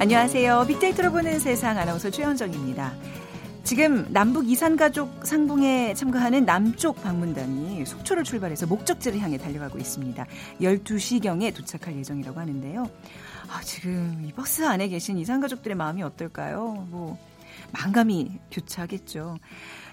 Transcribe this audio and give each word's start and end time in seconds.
안녕하세요. 0.00 0.64
빅데이터로 0.68 1.10
보는 1.10 1.40
세상 1.40 1.76
아나운서 1.76 2.08
최현정입니다. 2.08 2.94
지금 3.64 4.06
남북 4.12 4.48
이산가족 4.48 5.26
상봉에 5.26 5.92
참가하는 5.94 6.44
남쪽 6.44 7.02
방문단이 7.02 7.84
속초를 7.84 8.22
출발해서 8.22 8.68
목적지를 8.68 9.18
향해 9.18 9.38
달려가고 9.38 9.76
있습니다. 9.76 10.24
12시경에 10.60 11.52
도착할 11.52 11.96
예정이라고 11.96 12.38
하는데요. 12.38 12.88
아, 13.48 13.60
지금 13.62 14.22
이 14.24 14.32
버스 14.32 14.64
안에 14.64 14.86
계신 14.86 15.18
이산가족들의 15.18 15.76
마음이 15.76 16.04
어떨까요? 16.04 16.86
뭐, 16.90 17.18
망감이 17.72 18.40
교차하겠죠. 18.50 19.38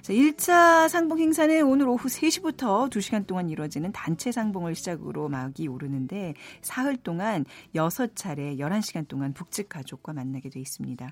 자, 0.01 0.13
1차 0.13 0.87
상봉 0.87 1.19
행사는 1.19 1.65
오늘 1.65 1.87
오후 1.87 2.07
3시부터 2.07 2.89
2시간 2.89 3.25
동안 3.25 3.49
이루어지는 3.49 3.91
단체 3.91 4.31
상봉을 4.31 4.75
시작으로 4.75 5.29
막이 5.29 5.67
오르는데 5.67 6.35
사흘 6.61 6.97
동안 6.97 7.45
6차례 7.73 8.59
11시간 8.59 9.07
동안 9.07 9.33
북측 9.33 9.69
가족과 9.69 10.13
만나게 10.13 10.49
돼 10.49 10.59
있습니다. 10.59 11.11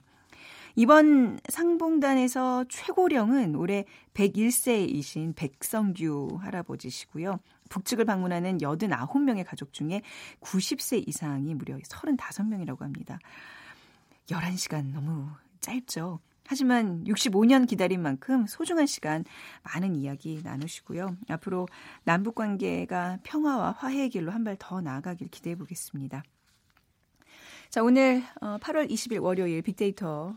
이번 0.75 1.39
상봉단에서 1.49 2.65
최고령은 2.69 3.55
올해 3.55 3.85
101세이신 4.15 5.35
백성규 5.35 6.39
할아버지시고요. 6.41 7.39
북측을 7.69 8.05
방문하는 8.05 8.59
89명의 8.59 9.45
가족 9.45 9.73
중에 9.73 10.01
90세 10.41 11.07
이상이 11.07 11.53
무려 11.55 11.77
35명이라고 11.77 12.79
합니다. 12.81 13.19
11시간 14.27 14.93
너무 14.93 15.29
짧죠. 15.59 16.19
하지만 16.45 17.03
65년 17.05 17.67
기다린 17.67 18.01
만큼 18.01 18.45
소중한 18.47 18.85
시간 18.85 19.23
많은 19.63 19.95
이야기 19.95 20.41
나누시고요. 20.43 21.17
앞으로 21.29 21.67
남북 22.03 22.35
관계가 22.35 23.19
평화와 23.23 23.71
화해의 23.71 24.09
길로 24.09 24.31
한 24.31 24.43
발 24.43 24.57
더 24.59 24.81
나아가길 24.81 25.29
기대해 25.29 25.55
보겠습니다. 25.55 26.23
자, 27.73 27.81
오늘 27.81 28.21
8월 28.39 28.83
어, 28.83 28.87
20일 28.87 29.19
월요일 29.19 29.63
빅데이터로 29.63 30.35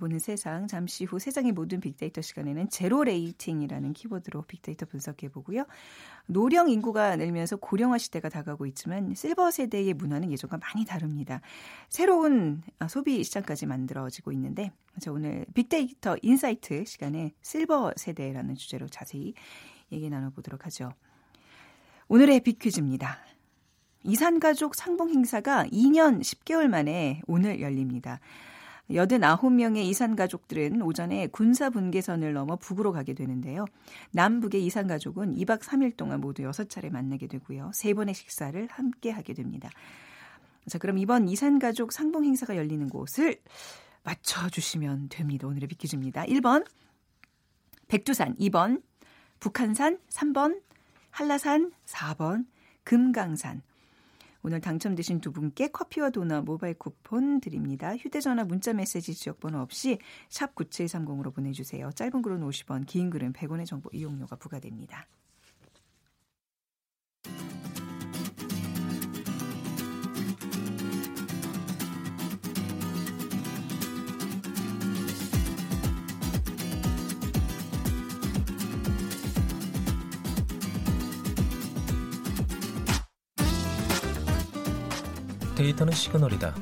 보는 0.00 0.18
세상 0.18 0.66
잠시 0.66 1.04
후 1.04 1.20
세상의 1.20 1.52
모든 1.52 1.78
빅데이터 1.78 2.20
시간에는 2.20 2.70
zero 2.70 3.04
rating이라는 3.04 3.92
키워드로 3.92 4.42
빅데이터 4.48 4.84
분석해 4.86 5.28
보고요. 5.28 5.64
노령 6.26 6.70
인구가 6.70 7.14
늘면서 7.14 7.58
고령화 7.58 7.98
시대가 7.98 8.28
다가오고 8.28 8.66
있지만 8.66 9.14
실버 9.14 9.52
세대의 9.52 9.94
문화는 9.94 10.32
예전과 10.32 10.58
많이 10.58 10.84
다릅니다. 10.84 11.40
새로운 11.88 12.62
어, 12.80 12.88
소비 12.88 13.22
시장까지 13.22 13.66
만들어지고 13.66 14.32
있는데 14.32 14.72
자, 14.98 15.12
오늘 15.12 15.46
빅데이터 15.54 16.16
insight 16.20 16.84
시간에 16.84 17.30
실버 17.42 17.92
세대라는 17.94 18.56
주제로 18.56 18.88
자세히 18.88 19.34
얘기 19.92 20.10
나눠 20.10 20.30
보도록 20.30 20.66
하죠. 20.66 20.92
오늘의 22.08 22.40
빅퀴즈입니다. 22.40 23.31
이산가족 24.04 24.74
상봉 24.74 25.10
행사가 25.10 25.66
2년 25.66 26.20
10개월 26.20 26.68
만에 26.68 27.22
오늘 27.26 27.60
열립니다. 27.60 28.20
89명의 28.90 29.84
이산가족들은 29.84 30.82
오전에 30.82 31.28
군사 31.28 31.70
분계선을 31.70 32.32
넘어 32.32 32.56
북으로 32.56 32.92
가게 32.92 33.14
되는데요. 33.14 33.64
남북의 34.10 34.64
이산가족은 34.66 35.36
2박 35.36 35.60
3일 35.60 35.96
동안 35.96 36.20
모두 36.20 36.42
6차례 36.42 36.90
만나게 36.90 37.26
되고요. 37.26 37.70
3번의 37.74 38.14
식사를 38.14 38.68
함께 38.70 39.10
하게 39.10 39.34
됩니다. 39.34 39.70
자, 40.66 40.78
그럼 40.78 40.98
이번 40.98 41.28
이산가족 41.28 41.92
상봉 41.92 42.24
행사가 42.24 42.56
열리는 42.56 42.88
곳을 42.88 43.40
맞춰주시면 44.04 45.08
됩니다. 45.08 45.46
오늘의 45.46 45.68
비키즈입니다. 45.68 46.24
1번, 46.24 46.66
백두산, 47.88 48.36
2번, 48.36 48.82
북한산, 49.40 49.98
3번, 50.10 50.60
한라산, 51.10 51.72
4번, 51.86 52.46
금강산, 52.84 53.62
오늘 54.42 54.60
당첨되신 54.60 55.20
두 55.20 55.32
분께 55.32 55.68
커피와 55.68 56.10
도넛 56.10 56.44
모바일 56.44 56.74
쿠폰 56.74 57.40
드립니다. 57.40 57.96
휴대전화 57.96 58.44
문자 58.44 58.72
메시지 58.72 59.14
지역번호 59.14 59.60
없이 59.60 59.98
샵 60.28 60.54
9730으로 60.54 61.32
보내주세요. 61.32 61.90
짧은 61.92 62.22
글은 62.22 62.40
50원, 62.40 62.86
긴 62.86 63.10
글은 63.10 63.32
100원의 63.32 63.66
정보 63.66 63.88
이용료가 63.92 64.36
부과됩니다. 64.36 65.06
데이터는 85.62 85.92
시그널이다. 85.92 86.56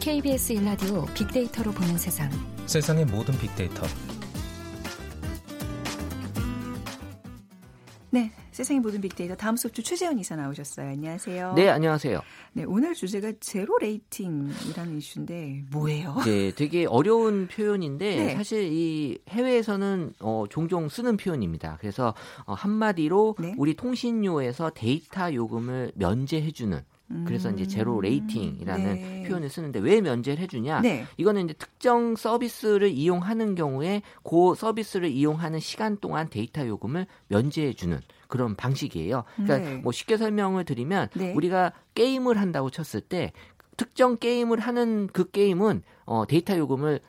KBS 0.00 0.54
일라디오 0.54 1.04
빅데이터로 1.14 1.70
보는 1.70 1.96
세상. 1.96 2.28
세상의 2.66 3.04
모든 3.04 3.38
빅데이터. 3.38 3.86
네, 8.10 8.32
세상의 8.50 8.80
모든 8.80 9.00
빅데이터 9.00 9.36
다음소프트 9.36 9.84
최재원 9.84 10.18
이사 10.18 10.34
나오셨어요. 10.34 10.88
안녕하세요. 10.88 11.54
네, 11.54 11.68
안녕하세요. 11.68 12.20
네, 12.54 12.64
오늘 12.64 12.94
주제가 12.94 13.34
zero 13.38 13.78
rating이라는 13.78 14.98
이슈인데 14.98 15.66
뭐예요? 15.70 16.16
네, 16.24 16.50
되게 16.50 16.86
어려운 16.86 17.46
표현인데 17.46 18.16
네. 18.16 18.34
사실 18.34 18.64
이 18.72 19.16
해외에서는 19.28 20.14
어, 20.18 20.46
종종 20.50 20.88
쓰는 20.88 21.16
표현입니다. 21.16 21.76
그래서 21.80 22.14
어, 22.46 22.54
한마디로 22.54 23.36
네. 23.38 23.54
우리 23.56 23.74
통신료에서 23.74 24.72
데이터 24.74 25.32
요금을 25.32 25.92
면제해주는 25.94 26.82
그래서 27.26 27.50
이제 27.50 27.66
제로 27.66 27.96
음. 27.96 28.00
rating이라는 28.02 28.94
네. 28.94 29.24
표현을 29.28 29.48
쓰는데 29.48 29.80
왜 29.80 30.00
면제를 30.00 30.42
해주냐? 30.44 30.80
네. 30.80 31.06
이거는 31.16 31.44
이제 31.44 31.54
특정 31.54 32.14
서비스를 32.14 32.88
이용하는 32.88 33.54
경우에 33.56 34.02
그 34.22 34.54
서비스를 34.54 35.08
이용하는 35.08 35.58
시간 35.58 35.96
동안 35.98 36.28
데이터 36.30 36.66
요금을 36.66 37.06
면제해주는 37.28 38.00
그런 38.28 38.54
방식이에요. 38.54 39.24
그러니까 39.36 39.58
네. 39.58 39.76
뭐 39.78 39.92
쉽게 39.92 40.16
설명을 40.16 40.64
드리면 40.64 41.08
네. 41.14 41.32
우리가 41.34 41.72
게임을 41.94 42.38
한다고 42.38 42.70
쳤을 42.70 43.00
때 43.00 43.32
특정 43.76 44.16
게임을 44.16 44.60
하는 44.60 45.08
그 45.12 45.30
게임은 45.30 45.82
어, 46.04 46.26
데이터 46.26 46.56
요금을 46.56 47.00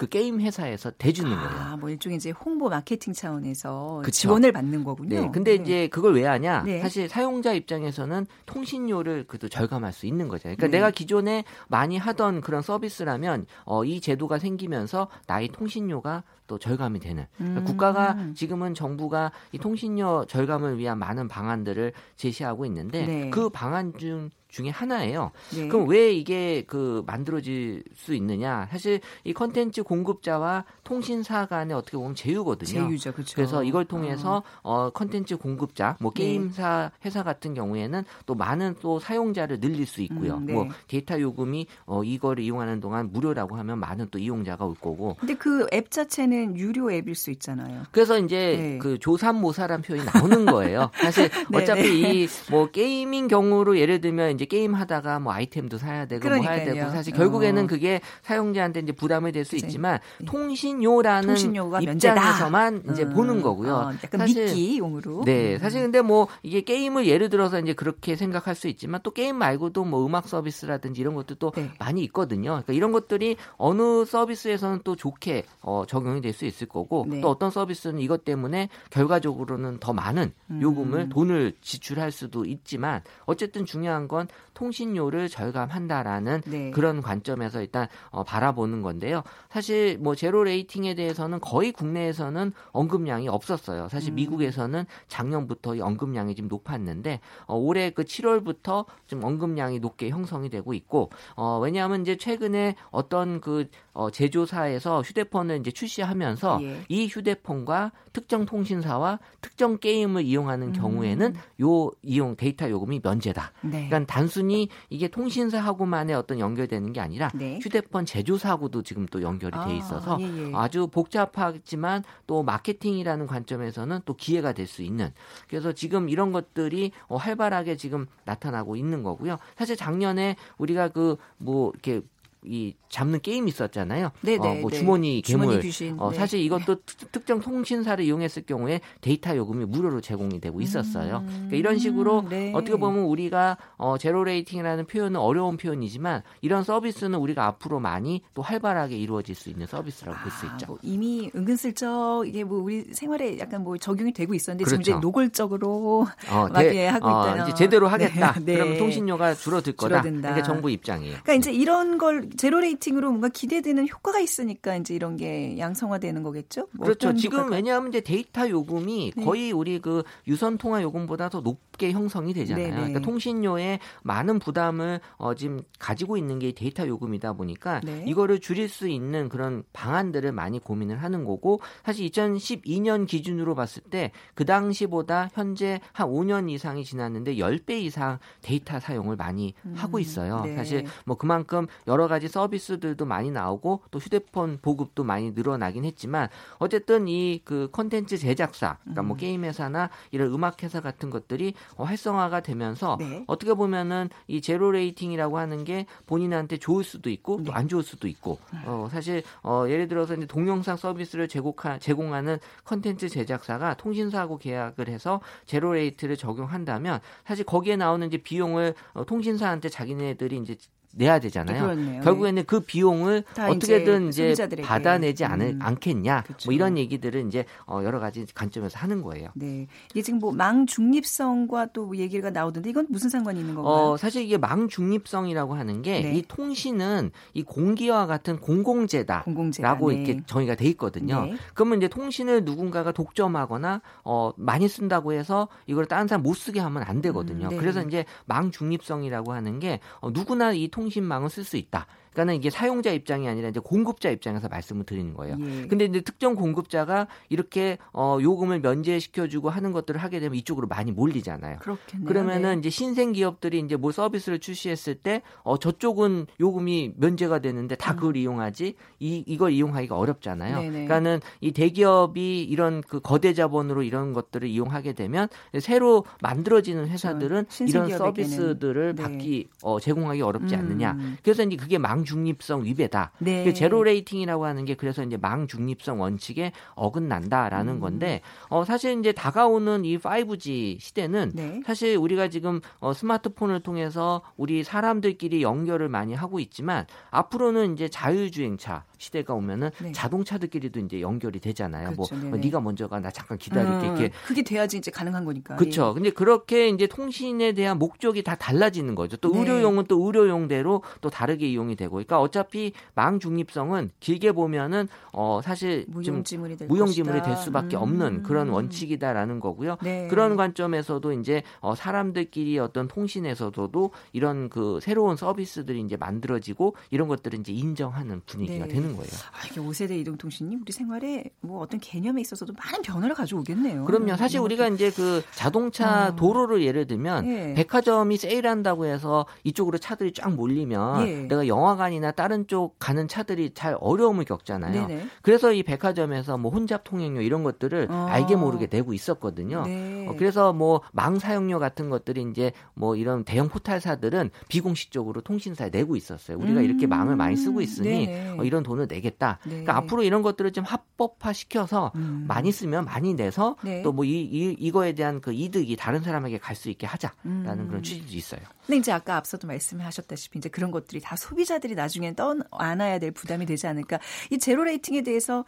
그 0.00 0.06
게임 0.06 0.40
회사에서 0.40 0.90
대주는 0.92 1.30
아, 1.30 1.42
거예요. 1.42 1.76
뭐 1.76 1.90
일종의 1.90 2.16
이제 2.16 2.30
홍보 2.30 2.70
마케팅 2.70 3.12
차원에서 3.12 4.00
그쵸. 4.02 4.10
지원을 4.10 4.50
받는 4.50 4.82
거군요. 4.82 5.20
네. 5.20 5.30
근데 5.30 5.58
네. 5.58 5.62
이제 5.62 5.88
그걸 5.88 6.14
왜 6.14 6.24
하냐? 6.24 6.62
네. 6.62 6.80
사실 6.80 7.06
사용자 7.06 7.52
입장에서는 7.52 8.26
통신료를 8.46 9.26
그래도 9.28 9.50
절감할 9.50 9.92
수 9.92 10.06
있는 10.06 10.28
거죠. 10.28 10.44
그러니까 10.44 10.68
네. 10.68 10.78
내가 10.78 10.90
기존에 10.90 11.44
많이 11.68 11.98
하던 11.98 12.40
그런 12.40 12.62
서비스라면 12.62 13.44
어, 13.66 13.84
이 13.84 14.00
제도가 14.00 14.38
생기면서 14.38 15.08
나의 15.26 15.48
통신료가 15.48 16.24
또 16.46 16.58
절감이 16.58 16.98
되는 16.98 17.26
그러니까 17.36 17.60
음. 17.60 17.64
국가가 17.66 18.16
지금은 18.34 18.72
정부가 18.72 19.32
이 19.52 19.58
통신료 19.58 20.24
절감을 20.24 20.78
위한 20.78 20.98
많은 20.98 21.28
방안들을 21.28 21.92
제시하고 22.16 22.64
있는데 22.64 23.04
네. 23.04 23.30
그 23.30 23.50
방안 23.50 23.92
중 23.98 24.30
중에 24.50 24.68
하나예요. 24.70 25.30
네. 25.54 25.68
그럼 25.68 25.88
왜 25.88 26.12
이게 26.12 26.64
그 26.66 27.02
만들어질 27.06 27.82
수 27.94 28.14
있느냐? 28.14 28.66
사실 28.70 29.00
이 29.24 29.32
컨텐츠 29.32 29.82
공급자와 29.84 30.64
통신사 30.84 31.46
간에 31.46 31.72
어떻게 31.74 31.96
보면 31.96 32.14
제휴거든요. 32.14 32.68
제휴죠, 32.88 33.12
그렇죠. 33.12 33.34
그래서 33.34 33.62
이걸 33.64 33.84
통해서 33.84 34.42
어 34.62 34.90
컨텐츠 34.90 35.36
공급자, 35.38 35.96
뭐 36.00 36.12
네. 36.14 36.24
게임사 36.24 36.90
네. 36.92 36.98
회사 37.06 37.22
같은 37.22 37.54
경우에는 37.54 38.04
또 38.26 38.34
많은 38.34 38.76
또 38.80 38.98
사용자를 38.98 39.60
늘릴 39.60 39.86
수 39.86 40.02
있고요. 40.02 40.36
음, 40.36 40.46
네. 40.46 40.52
뭐 40.52 40.68
데이터 40.88 41.20
요금이 41.20 41.66
어 41.86 42.02
이거를 42.04 42.42
이용하는 42.44 42.80
동안 42.80 43.10
무료라고 43.12 43.56
하면 43.56 43.78
많은 43.78 44.08
또 44.10 44.18
이용자가 44.18 44.64
올 44.64 44.74
거고. 44.74 45.16
근데 45.20 45.34
그 45.34 45.66
앱 45.72 45.90
자체는 45.90 46.56
유료 46.56 46.90
앱일 46.90 47.14
수 47.14 47.30
있잖아요. 47.30 47.84
그래서 47.92 48.18
이제 48.18 48.56
네. 48.58 48.78
그 48.78 48.98
조삼모사란 48.98 49.82
표현이 49.82 50.04
나오는 50.12 50.46
거예요. 50.46 50.90
사실 50.94 51.28
네, 51.50 51.58
어차피 51.58 52.22
이 52.24 52.28
뭐 52.50 52.66
gaming 52.70 53.28
경우로 53.28 53.78
예를 53.78 54.00
들면 54.00 54.39
이제 54.40 54.46
게임 54.46 54.72
하다가 54.74 55.18
뭐 55.20 55.34
아이템도 55.34 55.76
사야 55.76 56.06
되고 56.06 56.22
그러니까요. 56.22 56.56
뭐 56.56 56.64
해야 56.64 56.74
되고 56.74 56.90
사실 56.90 57.12
결국에는 57.12 57.64
어. 57.64 57.66
그게 57.66 58.00
사용자한테 58.22 58.80
이제 58.80 58.92
부담이 58.92 59.32
될 59.32 59.44
수 59.44 59.56
있지만 59.56 59.98
통신료라는 60.24 61.26
통신료가 61.28 61.80
입장에서만 61.80 62.74
면제다. 62.74 62.92
이제 62.92 63.02
음. 63.04 63.12
보는 63.14 63.42
거고요. 63.42 63.74
어, 63.74 63.92
약간 64.02 64.20
사실, 64.20 64.46
미끼용으로. 64.46 65.24
네, 65.24 65.54
음. 65.54 65.58
사실 65.58 65.82
근데 65.82 66.00
뭐 66.00 66.28
이게 66.42 66.62
게임을 66.62 67.06
예를 67.06 67.28
들어서 67.28 67.58
이제 67.60 67.74
그렇게 67.74 68.16
생각할 68.16 68.54
수 68.54 68.68
있지만 68.68 69.00
또 69.02 69.10
게임 69.10 69.36
말고도 69.36 69.84
뭐 69.84 70.06
음악 70.06 70.26
서비스라든지 70.28 71.00
이런 71.02 71.14
것도 71.14 71.50
네. 71.54 71.70
많이 71.78 72.02
있거든요. 72.04 72.50
그러니까 72.50 72.72
이런 72.72 72.92
것들이 72.92 73.36
어느 73.56 74.04
서비스에서는 74.06 74.80
또 74.84 74.96
좋게 74.96 75.44
어, 75.60 75.84
적용이 75.86 76.20
될 76.22 76.30
수 76.30 76.46
있을 76.46 76.68
거고 76.68 77.04
네. 77.08 77.20
또 77.20 77.28
어떤 77.28 77.50
서비스는 77.50 77.98
이것 77.98 78.24
때문에 78.24 78.68
결과적으로는 78.90 79.80
더 79.80 79.92
많은 79.92 80.32
요금을 80.62 81.00
음. 81.00 81.08
돈을 81.08 81.54
지출할 81.60 82.12
수도 82.12 82.44
있지만 82.44 83.02
어쨌든 83.26 83.66
중요한 83.66 84.06
건 84.06 84.28
통신료를 84.54 85.28
절감한다라는 85.28 86.42
네. 86.46 86.70
그런 86.70 87.00
관점에서 87.00 87.60
일단 87.60 87.88
어, 88.10 88.24
바라보는 88.24 88.82
건데요. 88.82 89.22
사실 89.50 89.98
뭐 89.98 90.14
제로 90.14 90.44
레이팅에 90.44 90.94
대해서는 90.94 91.40
거의 91.40 91.72
국내에서는 91.72 92.52
언급량이 92.72 93.28
없었어요. 93.28 93.88
사실 93.88 94.12
음. 94.12 94.16
미국에서는 94.16 94.84
작년부터 95.08 95.76
이 95.76 95.80
언급량이 95.80 96.34
좀 96.34 96.48
높았는데 96.48 97.20
어, 97.46 97.56
올해 97.56 97.90
그 97.90 98.04
7월부터 98.04 98.84
좀 99.06 99.24
언급량이 99.24 99.78
높게 99.80 100.10
형성이 100.10 100.50
되고 100.50 100.74
있고 100.74 101.10
어, 101.36 101.58
왜냐하면 101.62 102.02
이제 102.02 102.16
최근에 102.16 102.74
어떤 102.90 103.40
그 103.40 103.68
어, 103.92 104.10
제조사에서 104.10 105.02
휴대폰을 105.02 105.58
이제 105.60 105.70
출시하면서 105.70 106.58
예. 106.62 106.80
이 106.88 107.06
휴대폰과 107.06 107.92
특정 108.12 108.46
통신사와 108.46 109.18
특정 109.40 109.78
게임을 109.78 110.24
이용하는 110.24 110.68
음. 110.68 110.72
경우에는 110.72 111.34
요 111.62 111.90
이용 112.02 112.36
데이터 112.36 112.68
요금이 112.70 113.00
면제다. 113.02 113.52
네. 113.62 113.88
그러니까 113.88 114.06
단순히 114.20 114.68
이게 114.88 115.08
통신사하고만의 115.08 116.14
어떤 116.14 116.38
연결되는 116.38 116.92
게 116.92 117.00
아니라 117.00 117.30
네. 117.34 117.58
휴대폰 117.62 118.06
제조사하고도 118.06 118.82
지금 118.82 119.06
또 119.06 119.22
연결이 119.22 119.52
돼 119.52 119.58
아, 119.58 119.68
있어서 119.68 120.16
아, 120.16 120.20
예, 120.20 120.24
예. 120.24 120.52
아주 120.54 120.86
복잡하지만 120.86 122.04
또 122.26 122.42
마케팅이라는 122.42 123.26
관점에서는 123.26 124.00
또 124.04 124.14
기회가 124.14 124.52
될 124.52 124.70
수 124.70 124.82
있는 124.82 125.12
그래서 125.48 125.72
지금 125.72 126.08
이런 126.08 126.30
것들이 126.30 126.92
어, 127.08 127.16
활발하게 127.16 127.76
지금 127.76 128.06
나타나고 128.24 128.76
있는 128.76 129.02
거고요. 129.02 129.36
사실 129.56 129.74
작년에 129.74 130.36
우리가 130.58 130.88
그 130.88 131.16
뭐 131.38 131.70
이렇게 131.72 132.02
이 132.44 132.74
잡는 132.88 133.20
게임이 133.20 133.50
있었잖아요. 133.50 134.12
네네, 134.22 134.38
어, 134.38 134.54
네, 134.54 134.60
뭐 134.60 134.70
네. 134.70 134.78
주머니 134.78 135.22
괴물. 135.22 135.46
주머니 135.46 135.60
귀신. 135.62 136.00
어, 136.00 136.10
네. 136.10 136.16
사실 136.16 136.40
이것도 136.40 136.76
네. 136.76 137.06
특정 137.12 137.40
통신사를 137.40 138.02
이용했을 138.02 138.44
경우에 138.44 138.80
데이터 139.02 139.36
요금이 139.36 139.66
무료로 139.66 140.00
제공이 140.00 140.40
되고 140.40 140.60
있었어요. 140.60 141.18
음, 141.18 141.26
그러니까 141.26 141.56
이런 141.56 141.78
식으로 141.78 142.24
네. 142.28 142.52
어떻게 142.54 142.76
보면 142.76 143.04
우리가 143.04 143.58
어, 143.76 143.98
zero 143.98 144.24
rating이라는 144.24 144.86
표현은 144.86 145.20
어려운 145.20 145.56
표현이지만 145.58 146.22
이런 146.40 146.64
서비스는 146.64 147.18
우리가 147.18 147.46
앞으로 147.46 147.78
많이 147.78 148.22
또 148.34 148.42
활발하게 148.42 148.96
이루어질 148.96 149.34
수 149.34 149.50
있는 149.50 149.66
서비스라고 149.66 150.16
아, 150.18 150.22
볼수 150.22 150.46
있죠. 150.46 150.66
뭐 150.66 150.78
이미 150.82 151.30
은근슬쩍 151.34 152.26
이게 152.26 152.44
뭐 152.44 152.62
우리 152.62 152.84
생활에 152.92 153.38
약간 153.38 153.62
뭐 153.62 153.76
적용이 153.76 154.12
되고 154.12 154.32
있었는데 154.32 154.64
그렇죠. 154.64 154.82
지금 154.82 154.98
이제 154.98 155.00
노골적으로 155.00 156.06
어, 156.30 156.48
대, 156.56 156.86
하고 156.86 157.06
어, 157.06 157.28
있다. 157.34 157.44
이제 157.44 157.54
제대로 157.54 157.88
하겠다. 157.88 158.34
네, 158.40 158.54
그럼 158.54 158.78
통신료가 158.78 159.34
줄어들 159.34 159.74
거다. 159.74 160.00
줄어든다. 160.00 160.30
이게 160.32 160.42
정부 160.42 160.70
입장이에요. 160.70 161.18
그러니까 161.22 161.34
이제 161.34 161.52
이런 161.52 161.98
걸 161.98 162.29
zero 162.36 162.60
rating으로 162.60 163.10
뭔가 163.10 163.28
기대되는 163.28 163.88
효과가 163.88 164.20
있으니까 164.20 164.76
이제 164.76 164.94
이런 164.94 165.16
게 165.16 165.58
양성화되는 165.58 166.22
거겠죠? 166.22 166.68
뭐 166.72 166.84
그렇죠. 166.86 167.14
지금 167.14 167.38
효과가? 167.38 167.56
왜냐하면 167.56 167.88
이제 167.90 168.00
데이터 168.00 168.48
요금이 168.48 169.12
네. 169.16 169.24
거의 169.24 169.52
우리 169.52 169.78
그 169.80 170.02
유선 170.26 170.58
통화 170.58 170.82
요금보다 170.82 171.28
더 171.28 171.40
높게 171.40 171.92
형성이 171.92 172.32
되잖아요. 172.32 172.64
네네. 172.64 172.76
그러니까 172.76 173.00
통신료에 173.00 173.78
많은 174.02 174.38
부담을 174.38 175.00
어, 175.16 175.34
지금 175.34 175.62
가지고 175.78 176.16
있는 176.16 176.38
게 176.38 176.52
데이터 176.52 176.86
요금이다 176.86 177.32
보니까 177.34 177.80
네. 177.84 178.04
이거를 178.06 178.40
줄일 178.40 178.68
수 178.68 178.88
있는 178.88 179.28
그런 179.28 179.62
방안들을 179.72 180.30
많이 180.32 180.58
고민을 180.58 181.02
하는 181.02 181.24
거고 181.24 181.60
사실 181.84 182.08
2012년 182.08 183.06
기준으로 183.06 183.54
봤을 183.54 183.82
때 183.82 184.10
그 184.34 184.44
당시보다 184.44 185.28
현재 185.32 185.80
한 185.92 186.08
5년 186.08 186.50
이상이 186.50 186.84
지났는데 186.84 187.36
10배 187.36 187.82
이상 187.82 188.18
데이터 188.42 188.80
사용을 188.80 189.16
많이 189.16 189.54
음, 189.64 189.74
하고 189.76 189.98
있어요. 189.98 190.42
네. 190.44 190.56
사실 190.56 190.86
뭐 191.04 191.16
그만큼 191.16 191.66
여러 191.86 192.08
가지 192.08 192.19
서비스들도 192.28 193.04
많이 193.04 193.30
나오고 193.30 193.82
또 193.90 193.98
휴대폰 193.98 194.58
보급도 194.62 195.04
많이 195.04 195.32
늘어나긴 195.32 195.84
했지만 195.84 196.28
어쨌든 196.58 197.06
이 197.08 197.40
그 197.44 197.68
컨텐츠 197.72 198.16
제작사, 198.18 198.78
그러니까 198.82 199.02
뭐 199.02 199.16
음. 199.16 199.18
게임 199.18 199.44
회사나 199.44 199.90
이런 200.10 200.32
음악 200.32 200.62
회사 200.62 200.80
같은 200.80 201.10
것들이 201.10 201.54
어, 201.76 201.84
활성화가 201.84 202.40
되면서 202.40 202.96
네. 202.98 203.24
어떻게 203.26 203.54
보면은 203.54 204.08
이 204.28 204.40
zero 204.40 204.70
rating이라고 204.70 205.38
하는 205.38 205.64
게 205.64 205.86
본인한테 206.06 206.58
좋을 206.58 206.84
수도 206.84 207.10
있고 207.10 207.42
또 207.42 207.54
안 207.54 207.62
네. 207.62 207.68
좋을 207.68 207.82
수도 207.82 208.08
있고 208.08 208.38
어 208.66 208.88
사실 208.90 209.22
어 209.42 209.64
예를 209.68 209.88
들어서 209.88 210.14
이제 210.14 210.26
동영상 210.26 210.76
서비스를 210.76 211.28
제공하, 211.28 211.78
제공하는 211.78 212.38
컨텐츠 212.64 213.08
제작사가 213.08 213.74
통신사하고 213.74 214.38
계약을 214.38 214.88
해서 214.88 215.20
zero 215.46 215.72
rate를 215.72 216.16
적용한다면 216.16 217.00
사실 217.24 217.44
거기에 217.44 217.76
나오는 217.76 218.06
이제 218.06 218.18
비용을 218.18 218.74
어, 218.92 219.04
통신사한테 219.04 219.68
자기네들이 219.68 220.36
이제 220.38 220.56
내야 220.92 221.20
되잖아요. 221.20 221.62
그렇네요. 221.62 222.02
결국에는 222.02 222.42
네. 222.42 222.46
그 222.46 222.60
비용을 222.60 223.22
어떻게든 223.38 224.08
이제, 224.08 224.32
이제 224.32 224.48
받아내지 224.48 225.24
않, 225.24 225.40
음. 225.40 225.58
않겠냐. 225.62 226.22
그렇죠. 226.24 226.48
뭐 226.48 226.54
이런 226.54 226.76
얘기들을 226.76 227.26
이제 227.28 227.44
어, 227.66 227.82
여러 227.84 228.00
가지 228.00 228.26
관점에서 228.34 228.78
하는 228.78 229.02
거예요. 229.02 229.28
네. 229.34 229.68
이게 229.92 230.02
지금 230.02 230.18
뭐 230.18 230.30
망 230.40 230.64
중립성과 230.66 231.66
또 231.72 231.94
얘기가 231.96 232.30
나오던데 232.30 232.70
이건 232.70 232.86
무슨 232.88 233.10
상관이 233.10 233.40
있는 233.40 233.54
건가요? 233.54 233.74
어, 233.74 233.96
사실 233.96 234.22
이게 234.22 234.38
망 234.38 234.68
중립성이라고 234.68 235.54
하는 235.54 235.82
게이 235.82 236.02
네. 236.02 236.22
통신은 236.26 237.10
이 237.34 237.42
공기와 237.42 238.06
같은 238.06 238.38
공공재다라고 238.40 239.24
공공재다. 239.26 239.74
네. 239.78 239.94
이렇게 239.94 240.20
정의가 240.26 240.54
돼 240.54 240.66
있거든요. 240.68 241.26
네. 241.26 241.34
그러면 241.54 241.78
이제 241.78 241.88
통신을 241.88 242.44
누군가가 242.44 242.92
독점하거나 242.92 243.82
어, 244.04 244.32
많이 244.36 244.66
쓴다고 244.66 245.12
해서 245.12 245.48
이걸 245.66 245.84
다른 245.86 246.06
사람 246.08 246.22
못 246.22 246.34
쓰게 246.34 246.58
하면 246.60 246.82
안 246.84 247.02
되거든요. 247.02 247.48
음, 247.48 247.50
네. 247.50 247.56
그래서 247.56 247.82
이제 247.82 248.04
망 248.24 248.50
중립성이라고 248.50 249.32
하는 249.32 249.58
게 249.58 249.80
어, 250.00 250.10
누구나 250.10 250.52
이 250.52 250.68
통, 250.68 250.79
통신망을 250.80 251.28
쓸 251.28 251.44
수 251.44 251.56
있다. 251.58 251.86
그러니까는 252.12 252.34
이게 252.34 252.50
사용자 252.50 252.90
입장이 252.92 253.28
아니라 253.28 253.48
이제 253.48 253.60
공급자 253.60 254.10
입장에서 254.10 254.48
말씀을 254.48 254.84
드리는 254.84 255.14
거예요. 255.14 255.36
예. 255.40 255.66
근데 255.66 255.84
이제 255.84 256.00
특정 256.00 256.34
공급자가 256.34 257.06
이렇게 257.28 257.78
어 257.92 258.18
요금을 258.20 258.60
면제시켜 258.60 259.28
주고 259.28 259.50
하는 259.50 259.72
것들을 259.72 260.00
하게 260.00 260.20
되면 260.20 260.36
이쪽으로 260.36 260.66
많이 260.66 260.92
몰리잖아요. 260.92 261.58
그렇겠네요. 261.58 262.06
그러면은 262.08 262.54
네. 262.54 262.58
이제 262.58 262.70
신생 262.70 263.12
기업들이 263.12 263.60
이제 263.60 263.76
뭐 263.76 263.92
서비스를 263.92 264.38
출시했을 264.38 264.96
때 264.96 265.22
어 265.42 265.56
저쪽은 265.58 266.26
요금이 266.40 266.94
면제가 266.96 267.38
되는데 267.40 267.74
다 267.76 267.94
그걸 267.94 268.14
음. 268.14 268.16
이용하지 268.16 268.74
이 268.98 269.24
이걸 269.26 269.52
이용하기가 269.52 269.96
어렵잖아요. 269.96 270.56
네네. 270.56 270.70
그러니까는 270.70 271.20
이 271.40 271.52
대기업이 271.52 272.42
이런 272.42 272.82
그 272.82 273.00
거대 273.00 273.32
자본으로 273.34 273.82
이런 273.82 274.12
것들을 274.12 274.48
이용하게 274.48 274.92
되면 274.92 275.28
새로 275.60 276.04
만들어지는 276.22 276.88
회사들은 276.88 277.46
이런 277.68 277.90
서비스들을 277.90 278.94
네. 278.94 279.02
받기 279.02 279.48
어 279.62 279.80
제공하기 279.80 280.22
어렵지 280.22 280.54
음. 280.54 280.60
않느냐. 280.60 280.98
그래서 281.22 281.42
이제 281.42 281.56
그게 281.56 281.78
망 281.78 281.99
중립성 282.04 282.64
위배다. 282.64 283.12
네. 283.18 283.44
그 283.44 283.54
zero 283.54 283.82
rating이라고 283.82 284.44
하는 284.44 284.64
게 284.64 284.74
그래서 284.74 285.02
이제 285.02 285.16
망 285.16 285.46
중립성 285.46 286.00
원칙에 286.00 286.52
어긋난다라는 286.74 287.74
음. 287.74 287.80
건데 287.80 288.20
어 288.48 288.64
사실 288.64 288.98
이제 288.98 289.12
다가오는 289.12 289.84
이 289.84 289.98
5G 289.98 290.80
시대는 290.80 291.32
네. 291.34 291.60
사실 291.66 291.96
우리가 291.96 292.28
지금 292.28 292.60
어 292.80 292.92
스마트폰을 292.92 293.60
통해서 293.60 294.22
우리 294.36 294.64
사람들끼리 294.64 295.42
연결을 295.42 295.88
많이 295.88 296.14
하고 296.14 296.40
있지만 296.40 296.86
앞으로는 297.10 297.74
이제 297.74 297.88
자율주행차 297.88 298.84
시대가 299.00 299.34
오면은 299.34 299.70
네. 299.82 299.90
자동차들끼리도 299.92 300.78
이제 300.80 301.00
연결이 301.00 301.40
되잖아요. 301.40 301.92
뭐, 301.92 302.06
그렇죠. 302.06 302.26
뭐 302.28 302.38
네가 302.38 302.60
먼저 302.60 302.86
가 302.86 303.00
나 303.00 303.10
잠깐 303.10 303.38
기다릴게 303.38 303.88
음, 303.88 303.96
이렇게 303.96 304.12
그게 304.26 304.42
돼야지 304.42 304.76
이제 304.76 304.90
가능한 304.90 305.24
거니까. 305.24 305.56
그렇죠. 305.56 305.88
예. 305.90 305.94
근데 305.94 306.10
그렇게 306.10 306.68
이제 306.68 306.86
통신에 306.86 307.52
대한 307.52 307.78
목적이 307.78 308.22
다 308.22 308.34
달라지는 308.34 308.94
거죠. 308.94 309.16
또 309.16 309.32
네. 309.32 309.38
의료용은 309.38 309.86
또 309.88 310.04
의료용대로 310.04 310.82
또 311.00 311.08
다르게 311.08 311.48
이용이 311.48 311.76
되고. 311.76 311.92
그러니까 311.92 312.20
어차피 312.20 312.72
망 312.94 313.18
중립성은 313.18 313.92
길게 314.00 314.32
보면은 314.32 314.86
어 315.14 315.40
사실 315.42 315.86
무용지물이 315.88 316.58
될, 316.58 316.68
무용지물이 316.68 317.22
될 317.22 317.36
수밖에 317.38 317.78
음. 317.78 317.82
없는 317.82 318.22
그런 318.22 318.50
원칙이다라는 318.50 319.40
거고요. 319.40 319.78
네. 319.82 320.08
그런 320.08 320.36
관점에서도 320.36 321.12
이제 321.14 321.42
어 321.60 321.74
사람들끼리 321.74 322.58
어떤 322.58 322.86
통신에서도 322.86 323.90
이런 324.12 324.50
그 324.50 324.78
새로운 324.82 325.16
서비스들이 325.16 325.80
이제 325.80 325.96
만들어지고 325.96 326.74
이런 326.90 327.08
것들을 327.08 327.38
이제 327.38 327.52
인정하는 327.52 328.20
분위기가 328.26 328.66
네. 328.66 328.74
되는 328.74 328.89
되는 328.90 328.96
거예요. 328.96 329.10
아, 329.32 329.46
이게 329.46 329.60
5세대 329.60 329.92
이동통신이 330.00 330.56
우리 330.56 330.72
생활에 330.72 331.24
뭐 331.40 331.60
어떤 331.60 331.80
개념에 331.80 332.20
있어서도 332.20 332.52
많은 332.54 332.82
변화를 332.82 333.14
가져오겠네요. 333.14 333.84
그럼요. 333.84 334.16
사실 334.16 334.40
우리가 334.40 334.68
이제 334.68 334.90
그 334.90 335.22
자동차 335.32 336.08
어. 336.08 336.16
도로를 336.16 336.62
예를 336.62 336.86
들면 336.86 337.26
예. 337.26 337.54
백화점이 337.54 338.16
세일한다고 338.16 338.86
해서 338.86 339.26
이쪽으로 339.44 339.78
차들이 339.78 340.12
쫙 340.12 340.34
몰리면 340.34 341.08
예. 341.08 341.14
내가 341.22 341.46
영화관이나 341.46 342.10
다른 342.12 342.46
쪽 342.46 342.78
가는 342.78 343.06
차들이 343.08 343.52
잘 343.54 343.76
어려움을 343.80 344.24
겪잖아요. 344.24 344.86
네네. 344.86 345.06
그래서 345.22 345.52
이 345.52 345.62
백화점에서 345.62 346.38
뭐 346.38 346.50
혼잡 346.50 346.84
통행료 346.84 347.20
이런 347.20 347.44
것들을 347.44 347.88
어. 347.90 348.06
알게 348.10 348.36
모르게 348.36 348.66
내고 348.70 348.92
있었거든요. 348.92 349.64
네. 349.66 350.06
어, 350.08 350.14
그래서 350.16 350.52
뭐 350.52 350.80
망 350.92 351.18
사용료 351.18 351.58
같은 351.58 351.88
것들이 351.88 352.26
이제 352.30 352.52
뭐 352.74 352.96
이런 352.96 353.24
대형 353.24 353.48
포탈사들은 353.48 354.30
비공식적으로 354.48 355.20
통신사에 355.20 355.70
내고 355.70 355.96
있었어요. 355.96 356.38
우리가 356.38 356.60
음. 356.60 356.64
이렇게 356.64 356.86
망을 356.86 357.16
많이 357.16 357.36
쓰고 357.36 357.60
있으니 357.60 358.08
어, 358.38 358.44
이런 358.44 358.62
돈을 358.62 358.79
돈을 358.79 358.79
내겠다. 358.86 359.38
네. 359.44 359.50
그러니까 359.50 359.76
앞으로 359.76 360.02
이런 360.02 360.22
것들을 360.22 360.52
좀 360.52 360.64
합법화 360.64 361.32
시켜서 361.32 361.90
음. 361.96 362.24
많이 362.28 362.52
쓰면 362.52 362.84
많이 362.84 363.14
내서 363.14 363.56
네. 363.62 363.82
또 363.82 363.91
뭐 363.91 364.04
이, 364.04 364.20
이, 364.22 364.56
이거에 364.58 364.92
대한 364.92 365.20
그 365.20 365.32
이득이 365.32 365.76
다른 365.76 366.02
사람에게 366.02 366.38
갈 366.38 366.60
수 366.60 366.68
있게 366.68 366.86
하자라는 366.86 367.58
음. 367.58 367.68
그런 367.68 367.82
취지도 367.82 368.14
있어요. 368.14 368.40
근데 368.66 368.76
이제 368.78 368.92
아까 368.92 369.16
앞서도 369.16 369.46
말씀하셨다시피 369.46 370.38
이제 370.38 370.48
그런 370.50 370.70
것들이 370.70 371.00
다 371.00 371.16
소비자들이 371.16 371.74
나중에 371.74 372.14
떠안아야 372.14 372.98
될 372.98 373.10
부담이 373.12 373.46
되지 373.46 373.66
않을까. 373.66 373.98
이 374.30 374.38
zero 374.38 374.64
rating에 374.64 375.02
대해서 375.02 375.44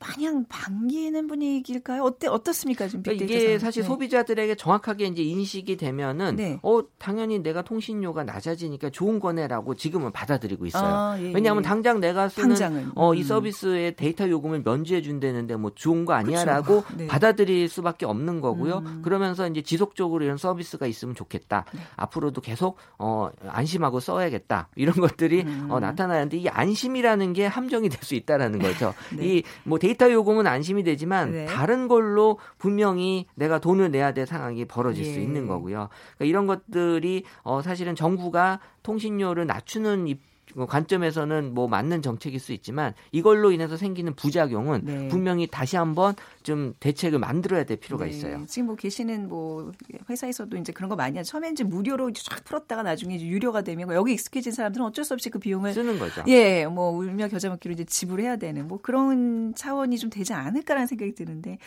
마냥 0.00 0.44
반기는 0.48 1.26
분위기일까요? 1.26 2.02
어때 2.02 2.26
어떻습니까 2.28 2.86
지금 2.88 3.02
그러니까 3.02 3.24
이게 3.24 3.58
사실 3.58 3.82
네. 3.82 3.86
소비자들에게 3.88 4.54
정확하게 4.56 5.06
이제 5.06 5.22
인식이 5.22 5.76
되면은 5.76 6.36
네. 6.36 6.58
어 6.62 6.80
당연히 6.98 7.40
내가 7.40 7.62
통신료가 7.62 8.24
낮아지니까 8.24 8.90
좋은 8.90 9.20
거네라고 9.20 9.74
지금은 9.74 10.12
받아들이고 10.12 10.66
있어요. 10.66 10.84
아, 10.84 11.16
예, 11.20 11.32
왜냐하면 11.32 11.64
예. 11.64 11.68
당장 11.68 12.00
내가 12.00 12.28
쓰는 12.28 12.50
당장은. 12.50 12.92
어이 12.94 13.18
음. 13.20 13.22
서비스의 13.24 13.96
데이터 13.96 14.28
요금을 14.28 14.62
면제해 14.64 15.02
준다는데 15.02 15.56
뭐 15.56 15.72
좋은 15.74 16.04
거 16.04 16.14
아니야라고 16.14 16.84
네. 16.96 17.06
받아들일 17.06 17.68
수밖에 17.68 18.06
없는 18.06 18.40
거고요. 18.40 18.78
음. 18.78 19.02
그러면서 19.02 19.48
이제 19.48 19.62
지속적으로 19.62 20.24
이런 20.24 20.36
서비스가 20.36 20.86
있으면 20.86 21.14
좋겠다. 21.14 21.64
네. 21.74 21.80
앞으로도 21.96 22.40
계속 22.40 22.76
어 22.98 23.30
안심하고 23.48 24.00
써야겠다 24.00 24.68
이런 24.76 24.94
것들이 24.96 25.42
음. 25.42 25.66
어, 25.70 25.80
나타나는데 25.80 26.36
이 26.38 26.48
안심이라는 26.48 27.32
게 27.32 27.46
함정이 27.46 27.88
될 27.88 27.98
수 28.08 28.14
있다라는 28.14 28.60
거죠. 28.60 28.94
네. 29.14 29.42
이뭐 29.66 29.78
데이터 29.88 30.12
요금은 30.12 30.46
안심이 30.46 30.82
되지만 30.82 31.30
네. 31.30 31.46
다른 31.46 31.88
걸로 31.88 32.38
분명히 32.58 33.26
내가 33.34 33.58
돈을 33.58 33.90
내야 33.90 34.12
될 34.12 34.26
상황이 34.26 34.66
벌어질 34.66 35.06
예. 35.06 35.12
수 35.12 35.18
있는 35.18 35.46
거고요. 35.46 35.88
그러니까 36.16 36.24
이런 36.24 36.46
것들이 36.46 37.24
어 37.42 37.62
사실은 37.62 37.94
정부가 37.94 38.60
통신료를 38.82 39.46
낮추는 39.46 40.08
입 40.08 40.20
관점에서는 40.66 41.54
뭐 41.54 41.68
맞는 41.68 42.02
정책일 42.02 42.40
수 42.40 42.52
있지만 42.52 42.94
이걸로 43.12 43.52
인해서 43.52 43.76
생기는 43.76 44.14
부작용은 44.14 44.80
네. 44.84 45.08
분명히 45.08 45.46
다시 45.46 45.76
한번 45.76 46.14
좀 46.42 46.74
대책을 46.80 47.18
만들어야 47.18 47.64
될 47.64 47.76
필요가 47.76 48.04
네. 48.04 48.10
있어요. 48.10 48.44
지금 48.46 48.66
뭐 48.66 48.76
계시는 48.76 49.28
뭐 49.28 49.72
회사에서도 50.08 50.56
이제 50.56 50.72
그런 50.72 50.88
거 50.88 50.96
많이 50.96 51.16
하죠. 51.18 51.30
처음에 51.30 51.50
이제 51.50 51.64
무료로 51.64 52.12
쫙 52.12 52.44
풀었다가 52.44 52.82
나중에 52.82 53.16
이제 53.16 53.26
유료가 53.26 53.62
되면 53.62 53.92
여기 53.92 54.12
익숙해진 54.12 54.52
사람들은 54.52 54.86
어쩔 54.86 55.04
수 55.04 55.14
없이 55.14 55.30
그 55.30 55.38
비용을 55.38 55.72
쓰는 55.72 55.98
거죠. 55.98 56.24
예, 56.28 56.66
뭐 56.66 56.90
울며 56.90 57.28
겨자 57.28 57.48
먹기로 57.48 57.72
이제 57.72 57.84
지불해야 57.84 58.36
되는 58.36 58.66
뭐 58.66 58.80
그런 58.80 59.54
차원이 59.54 59.98
좀 59.98 60.10
되지 60.10 60.32
않을까라는 60.32 60.86
생각이 60.86 61.14
드는데 61.14 61.58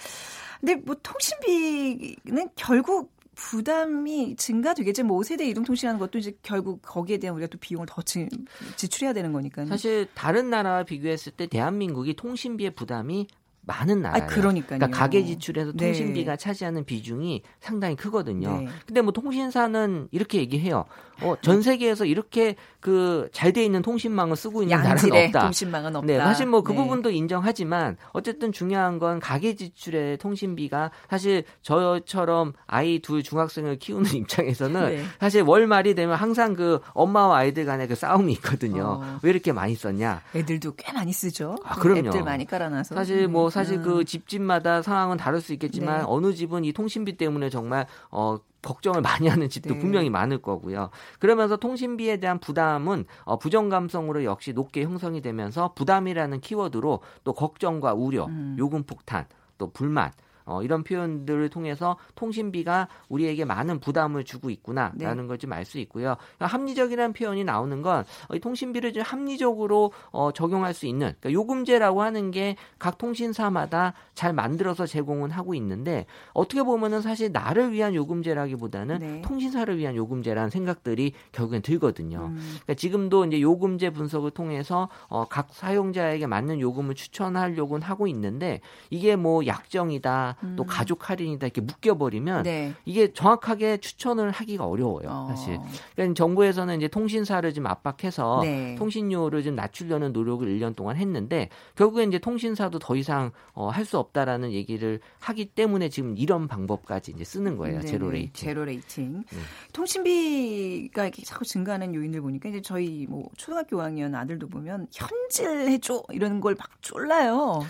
근데 0.60 0.76
뭐 0.76 0.96
통신비는 1.02 2.50
결국 2.56 3.12
부담이 3.42 4.36
증가되겠죠. 4.36 5.04
뭐 5.04 5.20
5세대 5.20 5.42
이동통신하는 5.42 6.00
것도 6.00 6.20
이제 6.20 6.34
결국 6.44 6.80
거기에 6.84 7.18
대한 7.18 7.36
우리가 7.36 7.50
또 7.50 7.58
비용을 7.58 7.88
더 7.90 8.02
지, 8.04 8.30
지출해야 8.76 9.14
되는 9.14 9.34
거니까. 9.34 9.66
사실 9.66 10.08
다른 10.14 10.52
나라와 10.52 10.84
비교했을 10.84 11.32
때 11.32 11.48
대한민국이 11.48 12.14
통신비의 12.14 12.72
부담이 12.72 13.28
많은 13.62 14.02
나라예요. 14.02 14.24
아, 14.24 14.28
그러니까요. 14.28 14.80
그러니까 14.80 14.98
가계 14.98 15.26
지출에서 15.26 15.74
네. 15.74 15.86
통신비가 15.88 16.34
네. 16.34 16.38
차지하는 16.38 16.86
비중이 16.86 17.42
상당히 17.60 17.96
크거든요. 17.96 18.62
네. 18.62 18.68
근데 18.86 19.02
뭐 19.02 19.12
통신사는 19.12 20.08
이렇게 20.12 20.40
얘기해요. 20.40 20.86
어, 21.22 21.36
전 21.42 21.62
세계에서 21.62 22.06
이렇게 22.06 22.56
그 22.82 23.30
잘 23.32 23.54
돼 23.54 23.64
있는 23.64 23.82
통신망을 23.82 24.36
쓰고 24.36 24.64
있는 24.64 24.78
나라는 24.78 25.12
없다. 25.26 25.42
통신망은 25.42 25.96
없다. 25.96 26.08
네, 26.08 26.18
사실 26.20 26.46
뭐그 26.48 26.72
네. 26.72 26.78
부분도 26.78 27.12
인정하지만 27.12 27.98
어쨌든 28.12 28.52
중요한 28.52 28.98
건 28.98 29.20
가계 29.20 29.56
지출의 29.56 30.18
통신비가 30.18 30.92
사실 31.10 31.44
저처럼 31.62 32.54
아이 32.68 33.00
둘 33.00 33.24
중학생을 33.24 33.78
키우는 33.80 34.12
입장에서는 34.16 34.90
네. 34.90 35.04
사실 35.20 35.42
월 35.44 35.68
말이 35.68 35.96
되면 35.96 36.16
항상 36.16 36.54
그 36.54 36.80
엄마와 36.94 37.38
아이들 37.38 37.66
간의 37.66 37.88
그 37.88 37.96
싸움이 37.96 38.34
있거든요. 38.34 39.00
어. 39.02 39.20
왜 39.22 39.30
이렇게 39.30 39.52
많이 39.52 39.76
썼냐? 39.76 40.22
애들도 40.36 40.76
꽤 40.76 40.92
많이 40.92 41.14
쓰죠. 41.14 41.56
아, 41.64 41.76
그럼요. 41.76 42.08
앱들 42.08 42.24
많이 42.24 42.46
깔아놔서. 42.46 42.96
사실 42.96 43.28
뭐 43.28 43.50
사실 43.50 43.78
음. 43.78 43.84
그 43.84 44.06
집집마다 44.06 44.82
상황은 44.82 45.18
다를 45.18 45.42
수 45.42 45.54
있겠지만 45.54 46.00
네. 46.00 46.04
어느 46.08 46.34
집은 46.34 46.66
이 46.66 46.74
통신비 46.74 47.18
때문에 47.18 47.50
정말 47.50 47.86
어 48.10 48.38
걱정을 48.62 49.02
많이 49.02 49.28
하는 49.28 49.50
집도 49.50 49.74
네. 49.74 49.80
분명히 49.80 50.10
많을 50.10 50.42
거고요. 50.42 50.90
그러면서 51.20 51.58
통신비에 51.58 52.18
대한 52.18 52.40
부담은 52.40 53.06
어, 53.24 53.38
부정 53.38 53.70
감성으로 53.70 54.24
역시 54.24 54.54
높게 54.54 54.84
형성이 54.84 55.22
되면서 55.22 55.74
부담이라는 55.74 56.42
키워드로 56.42 57.02
또 57.24 57.34
걱정과 57.34 57.94
우려, 57.94 58.26
음. 58.26 58.56
요금 58.60 58.84
폭탄, 58.84 59.26
또 59.58 59.72
불만 59.72 60.12
어, 60.52 60.64
이런 60.64 60.84
표현들을 60.84 61.50
통해서 61.50 61.98
통신비가 62.16 62.88
우리에게 63.10 63.46
많은 63.46 63.80
부담을 63.80 64.24
주고 64.24 64.50
있구나라는 64.50 65.24
네. 65.24 65.28
걸좀 65.28 65.54
알 65.54 65.66
수 65.66 65.78
있고요. 65.80 66.16
그러니까 66.38 66.48
합리적이라는 66.48 67.14
표현이 67.14 67.44
나오는 67.44 67.82
건 67.82 68.04
어, 68.28 68.36
이 68.36 68.40
통신비를 68.40 68.94
좀 68.94 69.04
합리적으로 69.04 69.92
어, 70.12 70.32
적용할 70.32 70.74
수 70.74 70.86
있는 70.88 71.14
그러니까 71.20 71.32
요금제라고 71.32 72.02
하는 72.02 72.32
게 72.32 72.56
각 72.80 72.98
통신사마다 72.98 73.94
잘 74.14 74.34
만들어서 74.34 74.86
제공은 74.86 75.32
하고 75.32 75.54
있는데 75.56 76.06
어떻게 76.34 76.64
보면은 76.64 77.02
사실 77.02 77.32
나를 77.32 77.72
위한 77.72 77.94
요금제라기보다는 77.94 79.00
네. 79.00 79.22
통신사를 79.22 79.78
위한 79.78 79.96
요금제라는 79.96 80.50
생각들이 80.50 81.14
결국엔 81.32 81.62
들거든요. 81.62 82.32
음. 82.32 82.36
그러니까 82.38 82.74
지금도 82.74 83.26
이제 83.26 83.42
요금제 83.42 83.92
분석을 83.92 84.32
통해서 84.32 84.90
어, 85.08 85.26
각 85.26 85.50
사용자에게 85.52 86.28
맞는 86.28 86.60
요금을 86.60 86.96
추천하려고는 86.96 87.86
하고 87.86 88.08
있는데 88.08 88.62
이게 88.90 89.16
뭐 89.16 89.46
약정이다 89.46 90.38
음. 90.44 90.56
또 90.56 90.66
가족 90.66 91.10
할인이다 91.10 91.46
이렇게 91.48 91.62
묶여버리면 91.62 92.44
네. 92.44 92.74
이게 92.86 93.14
정확하게 93.14 93.78
추천을 93.78 94.32
하기가 94.32 94.66
어려워요. 94.66 95.08
어. 95.10 95.28
사실. 95.30 95.60
그러니까 95.96 96.16
정부에서는 96.16 96.78
이제 96.78 96.88
통신사를 96.88 97.54
좀 97.54 97.68
압박해서 97.68 98.40
네. 98.44 98.76
통신료를 98.76 99.44
좀 99.44 99.56
낮추려는 99.56 100.14
노력을 100.14 100.48
1년 100.48 100.76
동안 100.76 100.98
했는데 100.98 101.50
결국에 101.76 102.04
이제 102.04 102.20
통신사도 102.20 102.80
더 102.80 102.96
이상 102.96 103.32
어, 103.54 103.70
할 103.70 103.82
수 103.86 103.98
없다라는 103.98 104.52
얘기를 104.54 105.00
하기 105.20 105.46
때문에 105.48 105.90
지금 105.90 106.16
이런 106.16 106.48
방법까지 106.48 107.12
이제 107.12 107.24
쓰는 107.24 107.58
거예요. 107.58 107.80
네 107.82 107.86
zero 107.86 108.10
rating. 108.12 108.32
zero 108.34 108.64
rating. 108.64 109.24
네. 109.30 109.40
통신비가 109.74 111.04
이렇게 111.04 111.24
자꾸 111.24 111.44
증가하는 111.46 111.94
요인을 111.94 112.22
보니까 112.22 112.50
이제 112.50 112.62
저희 112.62 113.06
뭐 113.10 113.30
초등학교 113.38 113.78
5학년 113.78 114.16
아들도 114.16 114.48
보면 114.48 114.88
현질해줘 114.94 116.04
이런 116.12 116.40
걸 116.40 116.56
막 116.56 116.70
쫄라요. 116.82 117.62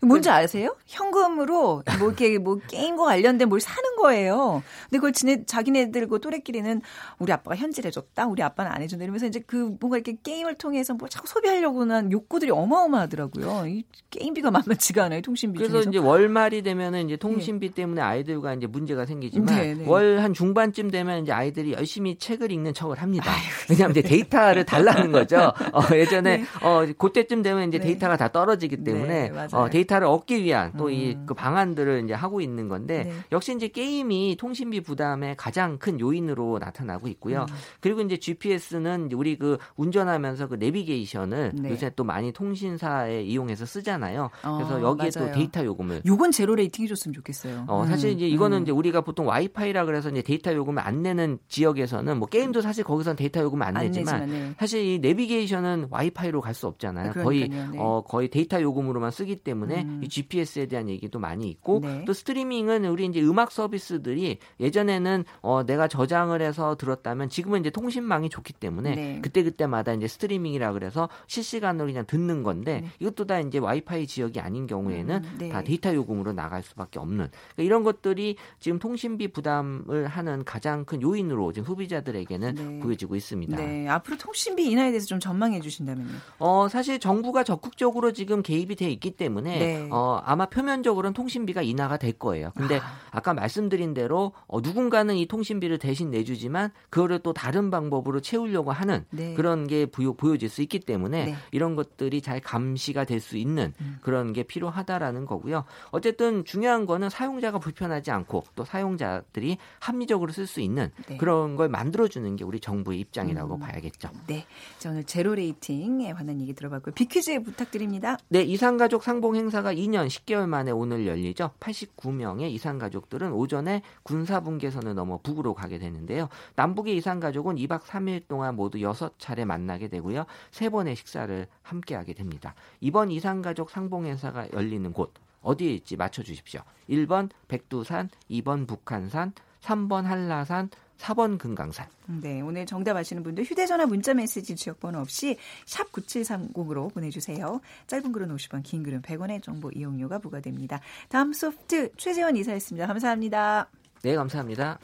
뭔지 0.00 0.28
아세요? 0.30 0.76
현금으로 0.86 1.82
뭐 1.98 2.08
이렇게 2.08 2.38
뭐 2.38 2.58
게임과 2.68 3.04
관련된 3.04 3.48
뭘 3.48 3.60
사는 3.60 3.96
거예요. 3.96 4.62
근데 4.84 4.98
그걸 4.98 5.12
지네 5.12 5.44
자기네들고 5.46 6.18
또래끼리는 6.18 6.80
우리 7.18 7.32
아빠가 7.32 7.56
현질해 7.56 7.90
줬다, 7.90 8.26
우리 8.26 8.42
아빠는 8.42 8.70
안 8.70 8.82
해준다 8.82 9.04
이러면서 9.04 9.26
이제 9.26 9.40
그 9.46 9.74
뭔가 9.80 9.96
이렇게 9.96 10.16
게임을 10.22 10.56
통해서 10.56 10.94
뭐 10.94 11.08
자꾸 11.08 11.26
소비하려고 11.26 11.90
한 11.90 12.12
욕구들이 12.12 12.50
어마어마하더라고요. 12.50 13.66
이 13.66 13.84
게임비가 14.10 14.50
만만치가 14.50 15.04
않아요, 15.04 15.20
통신비. 15.22 15.58
그래서 15.58 15.82
중에서. 15.82 15.90
이제 15.90 15.98
월말이 15.98 16.62
되면은 16.62 17.06
이제 17.06 17.16
통신비 17.16 17.70
네. 17.70 17.74
때문에 17.74 18.00
아이들과 18.00 18.54
이제 18.54 18.66
문제가 18.66 19.06
생기지만 19.06 19.46
네, 19.54 19.74
네. 19.74 19.84
월한 19.86 20.34
중반쯤 20.34 20.90
되면 20.90 21.22
이제 21.22 21.32
아이들이 21.32 21.72
열심히 21.72 22.16
책을 22.18 22.52
읽는 22.52 22.74
척을 22.74 23.00
합니다. 23.02 23.30
아유, 23.30 23.40
왜냐하면 23.70 23.96
이제 23.96 24.02
데이터를 24.02 24.64
달라는 24.64 25.12
거죠. 25.12 25.52
어, 25.72 25.82
예전에 25.92 26.38
네. 26.38 26.44
어 26.62 26.86
그때쯤 26.96 27.42
되면 27.42 27.68
이제 27.68 27.78
네. 27.78 27.86
데이터가 27.86 28.16
다 28.16 28.28
떨어지기 28.28 28.84
때문에 28.84 29.30
네, 29.30 29.46
어, 29.52 29.68
데이터 29.68 29.95
데이터를 29.96 30.06
얻기 30.06 30.42
위한 30.42 30.72
또 30.76 30.90
이 30.90 31.00
그 31.00 31.32
음. 31.32 31.34
방안들을 31.34 32.04
이제 32.04 32.14
하고 32.14 32.40
있는 32.40 32.68
건데 32.68 33.04
네. 33.04 33.12
역시 33.32 33.54
이제 33.54 33.68
게임이 33.68 34.36
통신비 34.38 34.82
부담의 34.82 35.36
가장 35.36 35.78
큰 35.78 35.98
요인으로 35.98 36.58
나타나고 36.58 37.08
있고요. 37.08 37.46
음. 37.48 37.54
그리고 37.80 38.00
이제 38.02 38.16
GPS는 38.16 39.10
우리 39.14 39.36
그 39.36 39.58
운전하면서 39.76 40.48
그 40.48 40.54
내비게이션을 40.56 41.52
네. 41.54 41.70
요새 41.70 41.90
또 41.96 42.04
많이 42.04 42.32
통신사에 42.32 43.22
이용해서 43.22 43.66
쓰잖아요. 43.66 44.30
그래서 44.42 44.76
어, 44.76 44.82
여기에 44.82 45.10
맞아요. 45.14 45.28
또 45.28 45.32
데이터 45.32 45.64
요금을 45.64 46.02
요건 46.06 46.30
zero 46.30 46.54
rating 46.54 46.77
해 46.77 46.88
줬으면 46.88 47.14
좋겠어요. 47.14 47.64
어, 47.68 47.84
사실 47.86 48.10
이제 48.10 48.26
이거는 48.26 48.58
음. 48.58 48.62
이제 48.62 48.72
우리가 48.72 49.00
보통 49.00 49.26
와이파이라 49.26 49.84
그래서 49.84 50.10
이제 50.10 50.22
데이터 50.22 50.54
요금을 50.54 50.82
안 50.82 51.02
내는 51.02 51.38
지역에서는 51.48 52.18
뭐 52.18 52.28
게임도 52.28 52.60
사실 52.60 52.84
거기서는 52.84 53.16
데이터 53.16 53.40
요금을 53.40 53.66
안, 53.66 53.76
안 53.76 53.84
내지만 53.84 54.20
내지만, 54.20 54.28
네. 54.28 54.54
사실 54.58 54.84
이 54.84 54.98
내비게이션은 54.98 55.88
와이파이로 55.90 56.40
갈 56.40 56.56
수 56.56 56.66
없잖아요. 56.68 57.12
그러니까요, 57.12 57.24
거의 57.24 57.48
네. 57.50 57.78
어 57.78 58.02
거의 58.02 58.28
데이터 58.30 58.62
요금으로만 58.62 59.10
쓰기 59.10 59.36
때문에 59.36 59.75
음. 59.82 60.00
이 60.02 60.08
GPS에 60.08 60.66
대한 60.66 60.88
얘기도 60.88 61.18
많이 61.18 61.48
있고 61.48 61.80
네. 61.82 62.04
또 62.06 62.12
스트리밍은 62.12 62.84
우리 62.86 63.06
이제 63.06 63.20
음악 63.22 63.52
서비스들이 63.52 64.38
예전에는 64.60 65.24
어 65.40 65.64
내가 65.64 65.88
저장을 65.88 66.42
해서 66.42 66.76
들었다면 66.76 67.28
지금은 67.28 67.60
이제 67.60 67.70
통신망이 67.70 68.28
좋기 68.28 68.52
때문에 68.54 68.94
네. 68.94 69.18
그때 69.22 69.42
그때마다 69.42 69.92
이제 69.92 70.06
스트리밍이라 70.08 70.72
그래서 70.72 71.08
실시간으로 71.26 71.86
그냥 71.86 72.04
듣는 72.06 72.42
건데 72.42 72.80
네. 72.82 72.88
이것도 73.00 73.26
다 73.26 73.40
이제 73.40 73.58
와이파이 73.58 74.06
지역이 74.06 74.40
아닌 74.40 74.66
경우에는 74.66 75.16
음, 75.16 75.36
네. 75.38 75.48
다 75.48 75.62
데이터 75.62 75.94
요금으로 75.94 76.32
나갈 76.32 76.62
수밖에 76.62 76.98
없는 76.98 77.28
그러니까 77.28 77.62
이런 77.62 77.82
것들이 77.82 78.36
지금 78.60 78.78
통신비 78.78 79.28
부담을 79.28 80.06
하는 80.06 80.44
가장 80.44 80.84
큰 80.84 81.02
요인으로 81.02 81.52
지금 81.52 81.66
소비자들에게는 81.66 82.54
네. 82.54 82.78
보여지고 82.80 83.16
있습니다. 83.16 83.56
네, 83.56 83.88
앞으로 83.88 84.16
통신비 84.16 84.70
인하에 84.70 84.90
대해서 84.90 85.06
좀 85.06 85.20
전망해 85.20 85.60
주신다면요. 85.60 86.10
어 86.38 86.68
사실 86.68 86.98
정부가 86.98 87.44
적극적으로 87.44 88.12
지금 88.12 88.42
개입이 88.42 88.76
돼 88.76 88.90
있기 88.90 89.12
때문에 89.12 89.58
네. 89.66 89.88
어, 89.90 90.22
아마 90.24 90.46
표면적으로는 90.46 91.12
통신비가 91.12 91.62
인하가 91.62 91.96
될 91.96 92.12
거예요. 92.12 92.52
근데 92.56 92.80
아. 93.10 93.20
까 93.20 93.34
말씀드린 93.34 93.92
대로 93.92 94.32
어, 94.46 94.60
누군가는 94.60 95.14
이 95.16 95.26
통신비를 95.26 95.78
대신 95.78 96.10
내주지만 96.10 96.70
그거를 96.90 97.18
또 97.18 97.32
다른 97.32 97.70
방법으로 97.70 98.20
채우려고 98.20 98.72
하는 98.72 99.04
네. 99.10 99.34
그런 99.34 99.66
게 99.66 99.86
보여, 99.86 100.12
보여질 100.12 100.48
수 100.48 100.62
있기 100.62 100.80
때문에 100.80 101.24
네. 101.26 101.34
이런 101.50 101.76
것들이 101.76 102.22
잘 102.22 102.40
감시가 102.40 103.04
될 103.04 103.26
수 103.26 103.36
있는 103.36 103.72
음. 103.80 103.98
그런 104.02 104.32
게 104.32 104.42
필요하다라는 104.42 105.26
거고요. 105.26 105.64
어쨌든 105.90 106.44
중요한 106.44 106.86
거는 106.86 107.10
사용자가 107.10 107.58
불편하지 107.58 108.10
않고 108.10 108.44
또 108.54 108.64
사용자들이 108.64 109.58
합리적으로 109.80 110.32
쓸 110.32 110.46
수 110.46 110.60
있는 110.60 110.90
네. 111.08 111.16
그런 111.16 111.56
걸 111.56 111.68
만들어주는 111.68 112.36
게 112.36 112.44
우리 112.44 112.60
정부의 112.60 113.00
입장이라고 113.00 113.56
음. 113.56 113.60
봐야겠죠. 113.60 114.10
네. 114.26 114.46
자, 114.78 114.90
오늘 114.90 115.04
zero 115.04 115.34
rating에 115.34 116.12
관한 116.12 116.40
얘기 116.40 116.54
들어봤고요. 116.54 116.94
비퀴즈 116.94 117.42
부탁드립니다. 117.42 118.16
네. 118.28 118.42
이산가족 118.42 119.02
상봉 119.02 119.36
행사 119.36 119.55
행사가 119.56 119.72
2년 119.72 120.06
10개월 120.06 120.46
만에 120.46 120.70
오늘 120.70 121.06
열리죠. 121.06 121.52
89명의 121.60 122.50
이산 122.50 122.78
가족들은 122.78 123.32
오전에 123.32 123.80
군사분계선을 124.02 124.94
넘어 124.94 125.18
북으로 125.22 125.54
가게 125.54 125.78
되는데요. 125.78 126.28
남북의 126.56 126.96
이산 126.96 127.20
가족은 127.20 127.56
2박 127.56 127.82
3일 127.82 128.28
동안 128.28 128.56
모두 128.56 128.78
6차례 128.78 129.46
만나게 129.46 129.88
되고요. 129.88 130.26
3번의 130.50 130.96
식사를 130.96 131.46
함께 131.62 131.94
하게 131.94 132.12
됩니다. 132.12 132.54
이번 132.80 133.10
이산 133.10 133.40
가족 133.40 133.70
상봉 133.70 134.04
행사가 134.04 134.48
열리는 134.52 134.92
곳 134.92 135.14
어디일지 135.40 135.96
맞춰 135.96 136.22
주십시오. 136.22 136.60
1번 136.90 137.30
백두산, 137.48 138.10
2번 138.30 138.66
북한산, 138.66 139.32
3번 139.62 140.02
한라산, 140.02 140.68
4번 140.98 141.38
금강산. 141.38 141.86
네, 142.06 142.40
오늘 142.40 142.66
정답 142.66 142.96
아시는 142.96 143.22
분들 143.22 143.44
휴대전화 143.44 143.86
문자메시지 143.86 144.56
지역번호 144.56 145.00
없이 145.00 145.36
샵 145.64 145.90
9730으로 145.92 146.92
보내주세요. 146.92 147.60
짧은 147.86 148.12
글은 148.12 148.34
50원, 148.34 148.62
긴 148.62 148.82
글은 148.82 149.02
100원의 149.02 149.42
정보 149.42 149.70
이용료가 149.70 150.18
부과됩니다. 150.18 150.80
다음 151.08 151.32
소프트 151.32 151.92
최재원 151.96 152.36
이사였습니다. 152.36 152.86
감사합니다. 152.86 153.68
네, 154.02 154.14
감사합니다. 154.14 154.78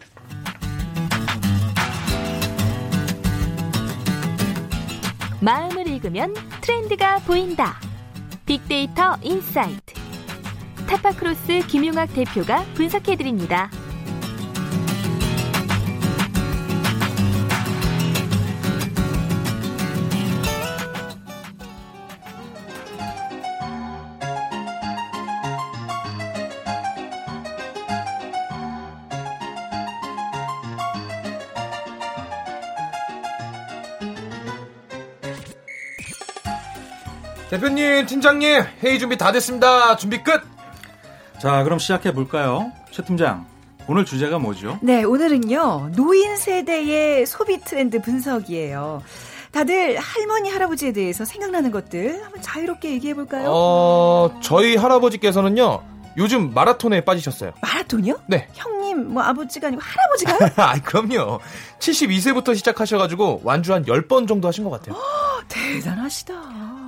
마음을 5.41 5.89
읽으면 5.89 6.35
트렌드가 6.61 7.19
보인다. 7.21 7.75
빅데이터 8.47 9.17
insight. 9.23 9.95
타파크로스 10.89 11.67
김용학 11.67 12.13
대표가 12.15 12.65
분석해드립니다. 12.75 13.71
대표님, 37.53 38.07
팀장님, 38.07 38.63
회의 38.83 38.99
준비 38.99 39.19
다 39.19 39.31
됐습니다. 39.31 39.95
준비 39.97 40.23
끝! 40.23 40.41
자, 41.39 41.63
그럼 41.65 41.79
시작해 41.79 42.11
볼까요? 42.15 42.73
최 42.91 43.05
팀장, 43.05 43.45
오늘 43.87 44.07
주제가 44.07 44.39
뭐죠? 44.39 44.79
네, 44.81 45.05
오늘은요, 45.05 45.91
노인 45.95 46.39
세대의 46.39 47.27
소비 47.27 47.61
트렌드 47.61 48.01
분석이에요. 48.01 49.03
다들 49.51 49.99
할머니, 49.99 50.49
할아버지에 50.49 50.95
대해서 50.95 51.27
생각나는 51.27 51.71
것들 51.73 52.23
한번 52.25 52.41
자유롭게 52.41 52.91
얘기해 52.93 53.13
볼까요? 53.13 53.51
어, 53.51 54.31
저희 54.41 54.77
할아버지께서는요, 54.77 55.83
요즘 56.17 56.55
마라톤에 56.55 57.05
빠지셨어요. 57.05 57.53
마라톤이요? 57.61 58.19
네. 58.29 58.49
형님, 58.55 59.13
뭐 59.13 59.23
아버지가 59.25 59.67
아니고 59.67 59.83
할아버지가요? 59.83 60.49
아, 60.57 60.81
그럼요. 60.81 61.41
72세부터 61.81 62.57
시작하셔가지고 62.57 63.43
완주 63.45 63.75
한 63.75 63.85
10번 63.85 64.27
정도 64.27 64.49
하신 64.49 64.65
것 64.65 64.71
같아요. 64.71 64.97
대단하시다. 65.49 66.33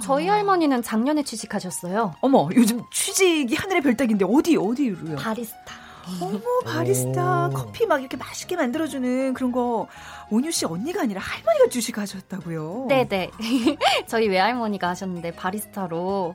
저희 0.03 0.29
할머니는 0.29 0.83
작년에 0.83 1.23
취직하셨어요. 1.23 2.15
어머, 2.21 2.49
요즘 2.55 2.83
취직이 2.91 3.55
하늘의 3.55 3.83
별따기인데 3.83 4.25
어디 4.29 4.57
어디로요? 4.57 5.17
바리스타. 5.17 5.85
어머, 6.21 6.39
바리스타. 6.67 7.49
오. 7.49 7.51
커피 7.51 7.87
막 7.87 8.01
이렇게 8.01 8.17
맛있게 8.17 8.57
만들어주는 8.57 9.33
그런 9.35 9.53
거 9.53 9.87
온유 10.31 10.51
씨 10.53 10.67
언니가 10.67 11.03
아니라 11.03 11.21
할머니가 11.23 11.69
주식하셨다고요? 11.71 12.87
네네. 12.89 13.31
저희 14.07 14.29
외할머니가 14.29 14.89
하셨는데 14.91 15.35
바리스타로 15.35 16.35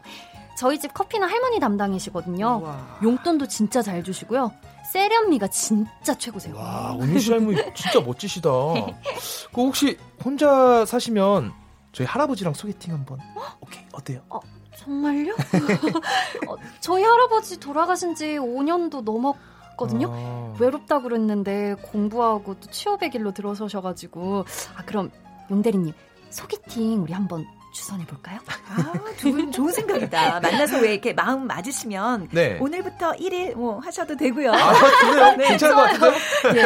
저희 0.58 0.80
집 0.80 0.94
커피는 0.94 1.28
할머니 1.30 1.60
담당이시거든요. 1.60 2.62
우와. 2.64 3.00
용돈도 3.04 3.48
진짜 3.48 3.82
잘 3.82 4.04
주시고요. 4.04 4.52
세련미가 4.92 5.48
진짜 5.50 6.18
최고세요. 6.18 6.56
와, 6.56 6.96
온유 7.00 7.20
씨 7.20 7.32
할머니 7.32 7.58
진짜 7.76 8.00
멋지시다. 8.02 8.50
그 9.54 9.62
혹시 9.62 9.98
혼자 10.26 10.84
사시면 10.86 11.54
저희 11.92 12.08
할아버지랑 12.08 12.54
소개팅 12.54 12.94
한번. 12.94 13.20
오케이, 13.62 13.84
어때요? 13.92 14.22
어, 14.30 14.40
정말요? 14.78 15.34
어, 16.48 16.56
저희 16.80 17.04
할아버지 17.04 17.60
돌아가신 17.60 18.16
지 18.16 18.38
5년도 18.38 19.04
넘었거든요. 19.04 20.12
아... 20.12 20.56
외롭다 20.60 21.02
그랬는데 21.02 21.76
공부하고 21.82 22.60
또 22.60 22.72
취업의 22.72 23.10
길로 23.10 23.32
들어서셔가지고. 23.34 24.46
아, 24.76 24.84
그럼 24.86 25.12
용대리님 25.50 25.94
소개팅 26.30 27.04
우리 27.04 27.14
한번 27.14 27.46
주선해 27.80 28.06
볼까요? 28.06 28.40
아, 28.70 28.94
두 29.18 29.32
분 29.32 29.52
좋은 29.52 29.72
생각이다. 29.72 30.42
만나서 30.42 30.80
왜 30.80 30.94
이렇게 30.94 31.14
마음 31.14 31.48
맞으시면 31.48 32.28
네. 32.32 32.58
오늘부터 32.60 33.14
1일 33.14 33.56
뭐 33.56 33.80
하셔도 33.80 34.18
되고요. 34.18 34.52
아, 34.52 34.74
그래요? 34.74 35.36
네, 35.38 35.48
괜찮은 35.50 35.76
것 35.76 35.82
같은데요? 35.84 36.14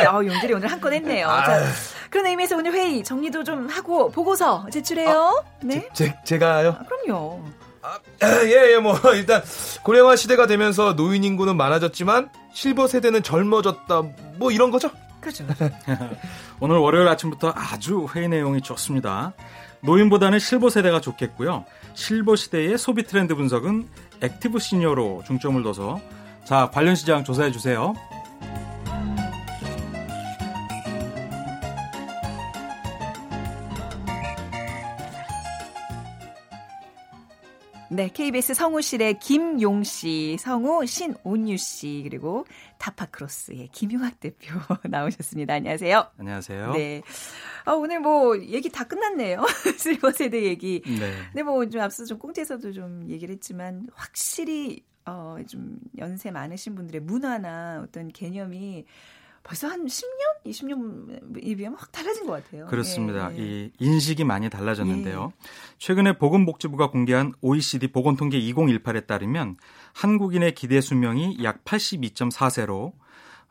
예, 0.02 0.06
어, 0.06 0.24
용 0.26 0.38
대리 0.38 0.54
오늘 0.54 0.72
한 0.72 0.80
건 0.84 0.94
했네요. 0.94 1.28
아. 1.30 1.46
자, 1.46 1.66
그런 2.10 2.26
의미에서 2.26 2.58
오늘 2.58 2.74
회의 2.74 3.04
정리도 3.04 3.44
좀 3.44 3.68
하고 3.70 4.10
보고서 4.12 4.66
제출해요. 4.72 5.44
아, 5.46 5.50
네. 5.62 5.88
제, 5.94 6.06
제, 6.08 6.16
제 6.26 6.38
가요? 6.40 6.76
아, 6.80 6.84
그럼요. 6.84 7.42
아, 7.84 8.00
예, 8.46 8.74
예, 8.74 8.78
뭐, 8.78 8.98
일단, 9.14 9.42
고령화 9.84 10.16
시대가 10.16 10.48
되면서 10.48 10.96
노인 10.96 11.24
인구는 11.24 11.56
많아졌지만, 11.58 12.30
실버 12.54 12.88
세대는 12.88 13.24
젊어졌다, 13.24 14.02
뭐 14.38 14.52
이런 14.52 14.72
거죠? 14.72 14.90
그렇죠. 15.22 15.46
오늘 16.60 16.78
월요일 16.78 17.08
아침부터 17.08 17.54
아주 17.56 18.08
회의 18.16 18.28
내용이 18.30 18.62
좋습니다. 18.62 19.34
노인보다는 19.84 20.40
실버 20.40 20.70
세대가 20.70 21.02
좋겠고요. 21.02 21.66
실버 21.94 22.36
시대의 22.36 22.78
소비 22.78 23.04
트렌드 23.04 23.36
분석은 23.36 23.88
active 24.22 24.60
senior로 24.60 25.24
중점을 25.26 25.62
둬서 25.64 26.00
자 26.46 26.70
관련 26.74 26.96
시장 26.96 27.24
조사해 27.24 27.52
주세요. 27.52 27.94
네, 37.94 38.10
KBS 38.10 38.56
성우실의 38.56 39.20
김용 39.20 39.84
씨, 39.84 40.36
성우 40.40 40.88
신온유 40.88 41.58
씨, 41.58 42.02
그리고 42.04 42.44
타파크로스의 42.80 43.70
김용학 43.72 44.20
대표 44.20 44.56
나오셨습니다. 44.90 45.54
안녕하세요. 45.54 46.08
안녕하세요. 46.18 46.72
네. 46.74 47.04
아, 47.66 47.74
오늘 47.74 48.00
뭐 48.00 48.36
얘기 48.42 48.70
다 48.70 48.84
끝났네요. 48.86 49.46
실버 49.78 50.10
세대 50.12 50.42
얘기. 50.44 50.82
네. 50.86 51.14
근데 51.28 51.44
뭐 51.44 51.64
좀 51.70 51.82
앞서 51.82 52.04
좀 52.06 52.18
꽁트에서도 52.18 52.72
좀 52.72 53.08
얘기를 53.10 53.36
했지만 53.36 53.88
확실히 53.94 54.84
어, 55.06 55.38
좀 55.48 55.78
연세 56.00 56.32
많으신 56.32 56.74
분들의 56.74 57.02
문화나 57.02 57.82
어떤 57.84 58.08
개념이 58.08 58.86
벌써 59.44 59.68
한 59.68 59.86
10년, 59.86 60.46
20년에 60.46 61.58
비하면 61.58 61.78
확 61.78 61.92
달라진 61.92 62.26
것 62.26 62.44
같아요. 62.44 62.66
그렇습니다. 62.68 63.34
예, 63.36 63.40
예. 63.40 63.44
이 63.44 63.72
인식이 63.78 64.24
많이 64.24 64.50
달라졌는데요. 64.50 65.34
예. 65.34 65.48
최근에 65.78 66.18
보건복지부가 66.18 66.90
공개한 66.90 67.34
OECD 67.42 67.88
보건통계 67.88 68.40
2018에 68.40 69.06
따르면 69.06 69.58
한국인의 69.94 70.56
기대 70.56 70.80
수명이 70.80 71.40
약 71.44 71.66
82.4세로 71.66 72.94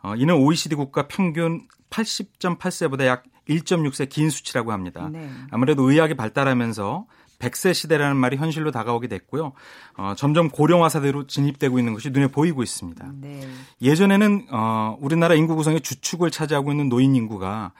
어, 0.03 0.17
이는 0.17 0.35
OECD 0.35 0.75
국가 0.75 1.07
평균 1.07 1.69
80.8세보다 1.91 3.05
약 3.05 3.25
1.6세 3.49 4.09
긴 4.09 4.31
수치라고 4.31 4.73
합니다. 4.73 5.09
네. 5.13 5.29
아무래도 5.51 5.89
의학이 5.89 6.15
발달하면서 6.15 7.07
100세 7.43 7.75
시대라는 7.75 8.17
말이 8.17 8.37
현실로 8.37 8.71
다가오게 8.71 9.09
됐고요. 9.09 9.53
어, 9.97 10.15
점점 10.17 10.49
고령화 10.49 10.89
사대로 10.89 11.27
진입되고 11.27 11.79
있는 11.79 11.93
것이 11.93 12.11
눈에 12.11 12.29
보이고 12.29 12.63
있습니다. 12.63 13.13
네. 13.21 13.49
예전에는 13.83 14.47
어, 14.51 14.97
우리나라 15.01 15.35
인구 15.35 15.57
구성의 15.57 15.81
주축을 15.81 16.31
차지하고 16.31 16.71
있는 16.71 16.89
노인 16.89 17.17
인구가 17.17 17.73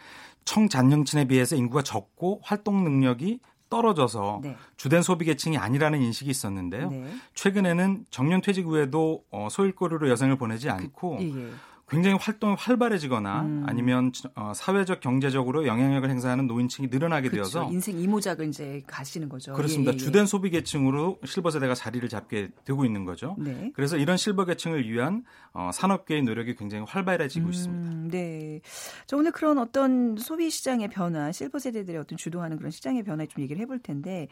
청장년층에 0.45 1.27
비해서 1.27 1.55
인구가 1.55 1.83
적고 1.83 2.41
활동 2.43 2.83
능력이 2.83 3.39
떨어져서 3.71 4.41
네. 4.43 4.57
주된 4.77 5.01
소비 5.01 5.25
계층이 5.25 5.57
아니라는 5.57 6.03
인식이 6.03 6.29
있었는데요. 6.31 6.91
네. 6.91 7.07
최근에는 7.35 8.05
정년 8.11 8.43
퇴직 8.43 8.67
후에도 8.67 9.25
어, 9.31 9.49
소일거리로 9.51 10.11
여생을 10.11 10.37
보내지 10.37 10.69
않고 10.69 11.17
그, 11.17 11.25
예. 11.25 11.51
예. 11.93 11.97
굉장히 11.97 12.17
활동이 12.21 12.57
활발해지거나 12.59 13.43
음. 13.43 13.65
아니면 13.67 14.13
어, 14.35 14.53
사회적 14.55 15.01
경제적으로 15.01 15.67
영향력을 15.67 16.09
행사하는 16.09 16.47
노인층이 16.47 16.89
늘어나게 16.89 17.29
그렇죠. 17.29 17.59
되어서 17.59 17.73
인생 17.73 17.99
이모작을 17.99 18.49
이제 18.49 18.83
가시는 18.87 19.29
거죠. 19.29 19.53
그렇습니다. 19.53 19.93
예, 19.93 19.95
예, 19.95 19.97
예. 19.97 19.99
주된 19.99 20.27
소비 20.27 20.51
계층으로 20.51 21.19
실버 21.25 21.51
세대가 21.51 21.75
자리를 21.75 22.09
잡게 22.09 22.49
되고 22.65 22.85
있는 22.85 23.05
거죠. 23.05 23.37
네. 23.39 23.71
그래서 23.75 23.97
이런 23.97 24.17
실버 24.17 24.47
계층을 24.47 24.89
위한 24.91 25.25
어, 25.53 25.71
산업계의 25.73 26.23
노력이 26.23 26.57
굉장히 26.57 26.85
활발해지고 26.89 27.47
음, 27.47 27.51
있습니다. 27.51 28.17
네. 28.17 28.61
저 29.07 29.17
오늘 29.17 29.33
그런 29.33 29.59
어떤 29.59 30.17
소비 30.17 30.51
시장의 30.51 30.89
변화, 30.89 31.31
실버 31.31 31.59
세대들의 31.59 32.01
어떤 32.01 32.17
주도하는 32.17 32.57
그런 32.57 32.71
시장의 32.71 33.03
변화에 33.03 33.27
좀 33.27 33.43
얘기를 33.43 33.61
해볼 33.63 33.81
텐데 33.81 34.29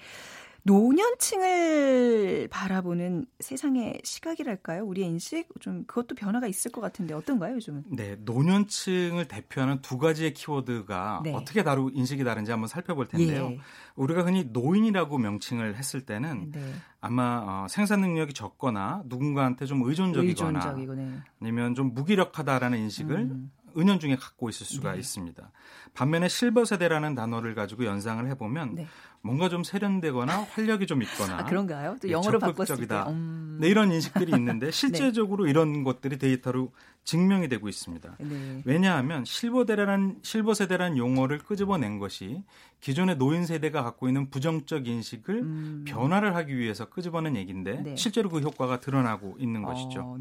노년층을 0.62 2.48
바라보는 2.50 3.26
세상의 3.38 4.00
시각이랄까요? 4.04 4.84
우리의 4.84 5.08
인식 5.08 5.48
좀 5.60 5.84
그것도 5.86 6.14
변화가 6.14 6.46
있을 6.46 6.70
것 6.70 6.80
같은데 6.80 7.14
어떤가요, 7.14 7.54
요즘은? 7.54 7.84
네, 7.90 8.16
노년층을 8.20 9.26
대표하는 9.28 9.80
두 9.82 9.98
가지의 9.98 10.34
키워드가 10.34 11.22
네. 11.24 11.34
어떻게 11.34 11.62
다루 11.62 11.90
인식이 11.92 12.24
다른지 12.24 12.50
한번 12.50 12.68
살펴볼 12.68 13.08
텐데요. 13.08 13.50
예. 13.52 13.58
우리가 13.96 14.22
흔히 14.22 14.44
노인이라고 14.44 15.18
명칭을 15.18 15.76
했을 15.76 16.04
때는 16.04 16.52
네. 16.52 16.74
아마 17.00 17.42
어, 17.44 17.66
생산 17.68 18.00
능력이 18.00 18.34
적거나 18.34 19.02
누군가한테 19.06 19.66
좀 19.66 19.82
의존적이거나 19.82 20.74
네. 20.74 21.18
아니면 21.40 21.74
좀 21.74 21.94
무기력하다라는 21.94 22.78
인식을 22.78 23.16
음. 23.16 23.50
은연중에 23.76 24.16
갖고 24.16 24.48
있을 24.48 24.66
수가 24.66 24.92
네. 24.92 24.98
있습니다. 24.98 25.50
반면에 25.94 26.28
실버 26.28 26.64
세대라는 26.64 27.14
단어를 27.14 27.54
가지고 27.54 27.84
연상을 27.84 28.26
해보면 28.30 28.74
네. 28.74 28.86
뭔가 29.22 29.50
좀 29.50 29.62
세련되거나 29.62 30.46
활력이 30.50 30.86
좀 30.86 31.02
있거나 31.02 31.38
아, 31.38 31.44
그런가요? 31.44 31.96
또 32.00 32.08
네, 32.08 32.12
영어로 32.12 32.38
적극적이다. 32.38 33.10
음... 33.10 33.58
네, 33.60 33.68
이런 33.68 33.92
인식들이 33.92 34.32
있는데 34.32 34.66
네. 34.66 34.72
실제적으로 34.72 35.44
네. 35.44 35.50
이런 35.50 35.84
것들이 35.84 36.18
데이터로 36.18 36.72
증명이 37.04 37.48
되고 37.48 37.68
있습니다. 37.68 38.16
네. 38.18 38.62
왜냐하면 38.64 39.24
실버대라는 39.24 40.20
실버 40.22 40.54
세대라는 40.54 40.96
용어를 40.96 41.38
끄집어낸 41.38 41.98
것이 41.98 42.42
기존의 42.80 43.16
노인 43.16 43.44
세대가 43.44 43.82
갖고 43.82 44.08
있는 44.08 44.30
부정적 44.30 44.86
인식을 44.86 45.34
음... 45.42 45.84
변화를 45.86 46.34
하기 46.36 46.56
위해서 46.56 46.86
끄집어낸 46.86 47.36
얘기인데 47.36 47.82
네. 47.82 47.96
실제로 47.96 48.30
그 48.30 48.40
효과가 48.40 48.80
드러나고 48.80 49.36
있는 49.38 49.64
어, 49.64 49.68
것이죠. 49.68 50.18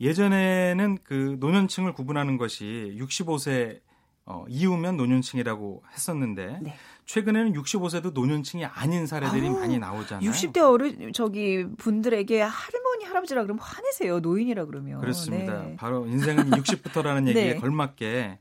예전에는 0.00 0.98
그 1.04 1.36
노년층을 1.38 1.92
구분하는 1.92 2.36
것이 2.36 2.96
65세 2.98 3.80
어, 4.30 4.44
이후면 4.46 4.98
노년층이라고 4.98 5.82
했었는데 5.94 6.58
네. 6.60 6.74
최근에는 7.06 7.54
65세도 7.54 8.12
노년층이 8.12 8.66
아닌 8.66 9.06
사례들이 9.06 9.48
아우, 9.48 9.58
많이 9.58 9.78
나오잖아요. 9.78 10.30
60대 10.30 10.58
어른 10.58 11.14
저기 11.14 11.64
분들에게 11.78 12.42
할머니 12.42 13.04
할아버지라 13.06 13.42
그러면 13.44 13.62
화내세요. 13.62 14.20
노인이라 14.20 14.66
그러면. 14.66 15.00
그렇습니다. 15.00 15.62
네. 15.62 15.76
바로 15.76 16.06
인생은 16.06 16.50
60부터라는 16.60 17.26
얘기에 17.28 17.54
네. 17.54 17.56
걸맞게 17.56 18.38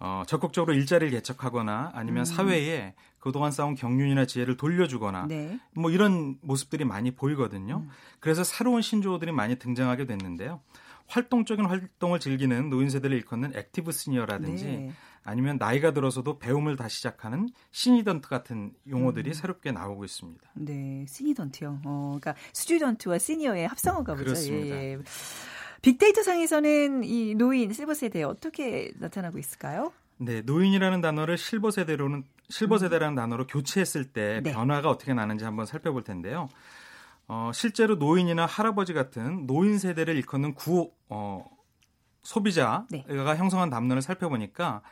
어, 0.00 0.22
적극적으로 0.26 0.74
일자리를 0.74 1.10
개척하거나 1.12 1.92
아니면 1.94 2.20
음. 2.20 2.24
사회에 2.26 2.92
그동안 3.18 3.50
쌓은 3.50 3.76
경륜이나 3.76 4.26
지혜를 4.26 4.58
돌려주거나 4.58 5.24
네. 5.28 5.58
뭐 5.72 5.90
이런 5.90 6.36
모습들이 6.42 6.84
많이 6.84 7.12
보이거든요. 7.12 7.76
음. 7.78 7.90
그래서 8.20 8.44
새로운 8.44 8.82
신조어들이 8.82 9.32
많이 9.32 9.58
등장하게 9.58 10.04
됐는데요. 10.04 10.60
활동적인 11.14 11.64
활동을 11.66 12.18
즐기는 12.18 12.68
노인 12.70 12.90
세대를 12.90 13.16
일컫는 13.18 13.52
active 13.54 13.92
senior라든지 13.92 14.64
네. 14.64 14.92
아니면 15.22 15.58
나이가 15.58 15.92
들어서도 15.92 16.38
배움을 16.40 16.76
다시 16.76 16.96
시작하는 16.96 17.48
senident 17.70 18.28
같은 18.28 18.72
용어들이 18.88 19.30
음. 19.30 19.32
새롭게 19.32 19.70
나오고 19.70 20.04
있습니다. 20.04 20.50
네, 20.54 21.06
senident요. 21.08 21.80
어, 21.84 22.18
그러니까 22.20 22.34
student와 22.52 23.18
senior의 23.18 23.68
합성어가 23.68 24.14
보죠. 24.14 24.24
그렇습니다. 24.24 24.76
예, 24.76 24.92
예. 24.94 24.98
빅데이터 25.82 26.22
상에서는 26.22 27.04
이 27.04 27.34
노인 27.34 27.72
실버 27.72 27.94
세대에 27.94 28.24
어떻게 28.24 28.92
나타나고 28.98 29.38
있을까요? 29.38 29.92
네, 30.16 30.42
노인이라는 30.42 31.00
단어를 31.00 31.38
실버 31.38 31.70
세대로는 31.70 32.24
실버 32.48 32.76
음. 32.76 32.78
세대라는 32.78 33.14
음. 33.14 33.16
단어로 33.16 33.46
교체했을 33.46 34.04
때 34.12 34.40
네. 34.42 34.52
변화가 34.52 34.90
어떻게 34.90 35.14
나는지 35.14 35.44
한번 35.44 35.64
살펴볼 35.64 36.02
텐데요. 36.02 36.48
어, 37.26 37.50
실제로 37.54 37.96
노인이나 37.96 38.46
할아버지 38.46 38.92
같은 38.92 39.46
노인 39.46 39.78
세대를 39.78 40.16
일컫는 40.16 40.54
구 40.54 40.92
어, 41.08 41.44
소비자가 42.22 42.86
네. 42.90 43.04
형성한 43.08 43.70
담론을 43.70 44.02
살펴보니까 44.02 44.82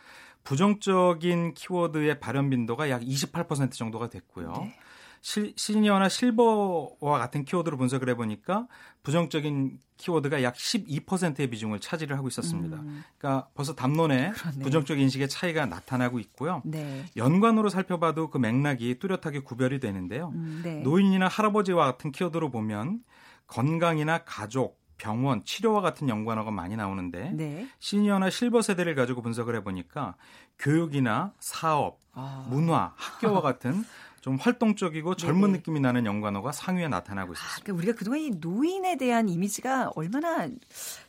부정적인 0.44 1.54
키워드의 1.54 2.20
발현 2.20 2.50
빈도가 2.50 2.90
약 2.90 3.02
28% 3.02 3.72
정도가 3.72 4.08
됐고요. 4.08 4.52
네. 4.52 4.74
시, 5.22 5.54
시니어나 5.56 6.08
실버와 6.08 7.18
같은 7.18 7.44
키워드로 7.44 7.76
분석을 7.76 8.08
해보니까 8.10 8.66
부정적인 9.04 9.78
키워드가 9.96 10.42
약 10.42 10.56
12%의 10.56 11.48
비중을 11.48 11.78
차지를 11.78 12.16
하고 12.18 12.26
있었습니다. 12.26 12.78
음. 12.78 13.04
그러니까 13.16 13.48
벌써 13.54 13.74
담론에. 13.74 14.32
부정적 14.62 14.98
인식의 14.98 15.28
차이가 15.28 15.64
나타나고 15.64 16.18
있고요. 16.18 16.60
네. 16.64 17.04
연관으로 17.16 17.68
살펴봐도 17.68 18.30
그 18.30 18.38
맥락이 18.38 18.98
뚜렷하게 18.98 19.40
구별이 19.40 19.78
되는데요. 19.78 20.32
음, 20.34 20.60
네. 20.64 20.80
노인이나 20.80 21.28
할아버지와 21.28 21.84
같은 21.84 22.10
키워드로 22.10 22.50
보면 22.50 23.04
건강이나 23.46 24.24
가족, 24.24 24.80
병원, 24.98 25.44
치료와 25.44 25.82
같은 25.82 26.08
연관어가 26.08 26.50
많이 26.50 26.74
나오는데 26.74 27.30
네. 27.34 27.68
시니어나 27.78 28.28
실버 28.28 28.62
세대를 28.62 28.96
가지고 28.96 29.22
분석을 29.22 29.54
해보니까 29.56 30.16
교육이나 30.58 31.32
사업, 31.38 32.00
아. 32.12 32.46
문화, 32.50 32.92
학교와 32.96 33.40
같은 33.40 33.84
좀 34.22 34.36
활동적이고 34.36 35.16
젊은 35.16 35.48
네네. 35.48 35.58
느낌이 35.58 35.80
나는 35.80 36.06
연관어가 36.06 36.52
상위에 36.52 36.86
나타나고 36.86 37.32
있습니다. 37.32 37.54
아, 37.54 37.60
그러니까 37.60 37.82
우리가 37.82 37.98
그동안 37.98 38.20
이 38.20 38.30
노인에 38.30 38.96
대한 38.96 39.28
이미지가 39.28 39.90
얼마나 39.96 40.48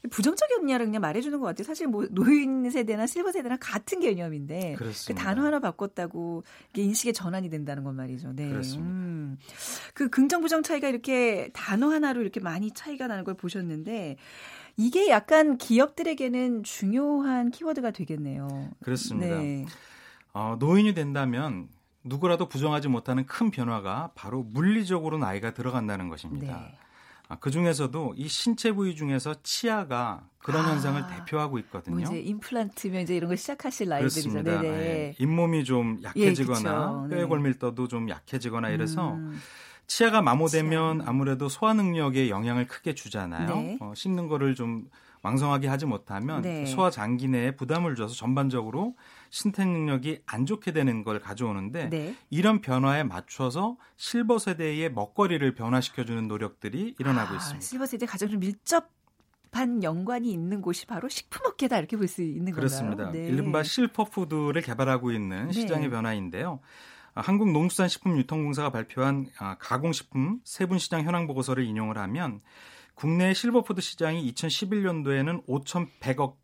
부정적이었냐를 0.09 0.87
그냥 0.87 0.99
말해주는 1.01 1.39
것 1.39 1.45
같아요. 1.45 1.63
사실 1.63 1.85
뭐 1.85 2.07
노인 2.09 2.71
세대나 2.71 3.05
실버 3.05 3.31
세대랑 3.31 3.59
같은 3.61 3.99
개념인데 3.99 4.75
그 4.79 5.13
단어 5.13 5.43
하나 5.43 5.59
바꿨다고 5.59 6.43
인식의 6.75 7.13
전환이 7.13 7.51
된다는 7.51 7.83
건 7.83 7.95
말이죠. 7.95 8.33
네. 8.33 8.49
그렇습니다. 8.49 8.89
음. 8.89 9.37
그 9.93 10.09
긍정 10.09 10.41
부정 10.41 10.63
차이가 10.63 10.89
이렇게 10.89 11.51
단어 11.53 11.89
하나로 11.89 12.19
이렇게 12.19 12.39
많이 12.39 12.71
차이가 12.71 13.05
나는 13.05 13.23
걸 13.25 13.35
보셨는데 13.35 14.17
이게 14.75 15.11
약간 15.11 15.59
기업들에게는 15.59 16.63
중요한 16.63 17.51
키워드가 17.51 17.91
되겠네요. 17.91 18.71
그렇습니다. 18.83 19.39
네. 19.39 19.67
어, 20.33 20.55
노인이 20.57 20.95
된다면 20.95 21.67
누구라도 22.03 22.47
부정하지 22.47 22.89
못하는 22.89 23.25
큰 23.25 23.51
변화가 23.51 24.11
바로 24.15 24.43
물리적으로 24.43 25.17
나이가 25.17 25.53
들어간다는 25.53 26.09
것입니다. 26.09 26.57
네. 26.57 26.77
아, 27.29 27.37
그 27.39 27.51
중에서도 27.51 28.15
이 28.17 28.27
신체 28.27 28.71
부위 28.73 28.95
중에서 28.95 29.35
치아가 29.43 30.27
그런 30.39 30.65
아, 30.65 30.71
현상을 30.71 31.01
대표하고 31.07 31.57
있거든요. 31.59 31.95
뭐 31.95 32.03
이제 32.03 32.19
임플란트면 32.19 33.01
이제 33.01 33.15
이런 33.15 33.29
걸 33.29 33.37
시작하실 33.37 33.87
나이들이죠. 33.89 34.41
네 34.43 34.61
네. 34.61 35.15
잇몸이 35.17 35.63
좀 35.63 35.99
약해지거나 36.03 37.05
예, 37.05 37.15
뼈의 37.15 37.27
골밀도도 37.27 37.87
좀 37.87 38.09
약해지거나 38.09 38.69
이래서 38.69 39.13
음. 39.13 39.39
치아가 39.87 40.21
마모되면 40.21 41.03
아무래도 41.05 41.49
소화 41.49 41.73
능력에 41.73 42.29
영향을 42.29 42.67
크게 42.67 42.93
주잖아요. 42.93 43.55
네. 43.55 43.77
어, 43.79 43.93
씹는 43.95 44.27
거를 44.27 44.53
좀 44.55 44.85
왕성하게 45.21 45.67
하지 45.69 45.85
못하면 45.85 46.41
네. 46.41 46.65
소화 46.65 46.89
장기 46.89 47.29
내에 47.29 47.51
부담을 47.55 47.95
줘서 47.95 48.13
전반적으로 48.13 48.95
신체 49.33 49.65
능력이 49.65 50.21
안 50.27 50.45
좋게 50.45 50.73
되는 50.73 51.03
걸 51.03 51.19
가져오는데 51.19 51.89
네. 51.89 52.15
이런 52.29 52.61
변화에 52.61 53.01
맞춰서 53.01 53.77
실버 53.97 54.37
세대의 54.37 54.91
먹거리를 54.91 55.55
변화시켜주는 55.55 56.27
노력들이 56.27 56.93
일어나고 56.99 57.33
아, 57.33 57.37
있습니다. 57.37 57.61
실버 57.65 57.87
세대 57.87 58.05
가장 58.05 58.29
좀 58.29 58.39
밀접 58.39 58.91
한 59.51 59.81
연관이 59.81 60.31
있는 60.31 60.61
곳이 60.61 60.85
바로 60.85 61.09
식품업계다 61.09 61.79
이렇게 61.79 61.97
볼 61.97 62.07
수 62.07 62.21
있는 62.21 62.53
건가요? 62.53 62.55
그렇습니다. 62.55 63.11
네. 63.11 63.25
이른바 63.25 63.63
실퍼푸드를 63.63 64.61
개발하고 64.61 65.11
있는 65.11 65.47
네. 65.47 65.51
시장의 65.53 65.89
변화인데요. 65.89 66.59
아, 67.15 67.21
한국농수산식품유통공사가 67.21 68.69
발표한 68.69 69.25
아, 69.39 69.57
가공식품 69.57 70.41
세분 70.43 70.77
시장 70.77 71.01
현황 71.05 71.25
보고서를 71.25 71.65
인용을 71.65 71.97
하면 71.97 72.41
국내 72.93 73.33
실버푸드 73.33 73.81
시장이 73.81 74.31
2011년도에는 74.31 75.47
5,100억 75.47 76.35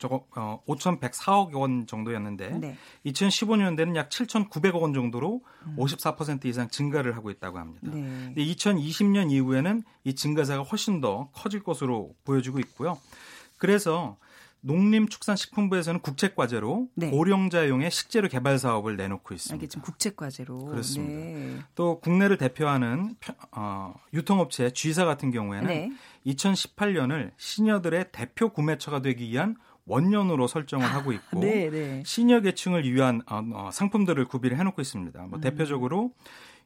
저거 0.00 0.26
어 0.34 0.60
5,104억 0.66 1.52
원 1.52 1.86
정도였는데 1.86 2.58
네. 2.58 2.76
2015년대는 3.04 3.94
약 3.96 4.08
7,900억 4.08 4.80
원 4.80 4.94
정도로 4.94 5.42
음. 5.66 5.76
54% 5.78 6.46
이상 6.46 6.68
증가를 6.68 7.14
하고 7.16 7.30
있다고 7.30 7.58
합니다. 7.58 7.90
네. 7.92 8.00
근데 8.00 8.42
2020년 8.42 9.30
이후에는 9.30 9.82
이 10.04 10.14
증가세가 10.14 10.62
훨씬 10.62 11.02
더 11.02 11.28
커질 11.32 11.62
것으로 11.62 12.14
보여지고 12.24 12.58
있고요. 12.60 12.98
그래서 13.58 14.16
농림축산식품부에서는 14.62 16.00
국책과제로 16.00 16.88
네. 16.94 17.10
고령자용의 17.10 17.90
식재료 17.90 18.28
개발 18.28 18.58
사업을 18.58 18.96
내놓고 18.96 19.34
있습니다. 19.34 19.56
이게 19.56 19.68
좀 19.68 19.82
국책과제로 19.82 20.66
그렇습니다. 20.66 21.14
네. 21.14 21.58
또 21.74 22.00
국내를 22.00 22.36
대표하는 22.36 23.16
어, 23.52 23.94
유통업체 24.12 24.70
G사 24.72 25.04
같은 25.04 25.30
경우에는 25.30 25.68
네. 25.68 25.92
2018년을 26.26 27.32
시녀들의 27.36 28.06
대표 28.12 28.50
구매처가 28.50 29.02
되기 29.02 29.30
위한 29.30 29.56
원년으로 29.86 30.46
설정을 30.46 30.86
하고 30.86 31.12
있고 31.12 31.40
네, 31.40 31.70
네. 31.70 32.02
시니어 32.04 32.40
계층을 32.40 32.90
위한 32.90 33.22
어, 33.26 33.42
어, 33.54 33.70
상품들을 33.72 34.24
구비를 34.26 34.58
해놓고 34.58 34.80
있습니다. 34.80 35.26
뭐 35.26 35.38
음. 35.38 35.40
대표적으로 35.40 36.12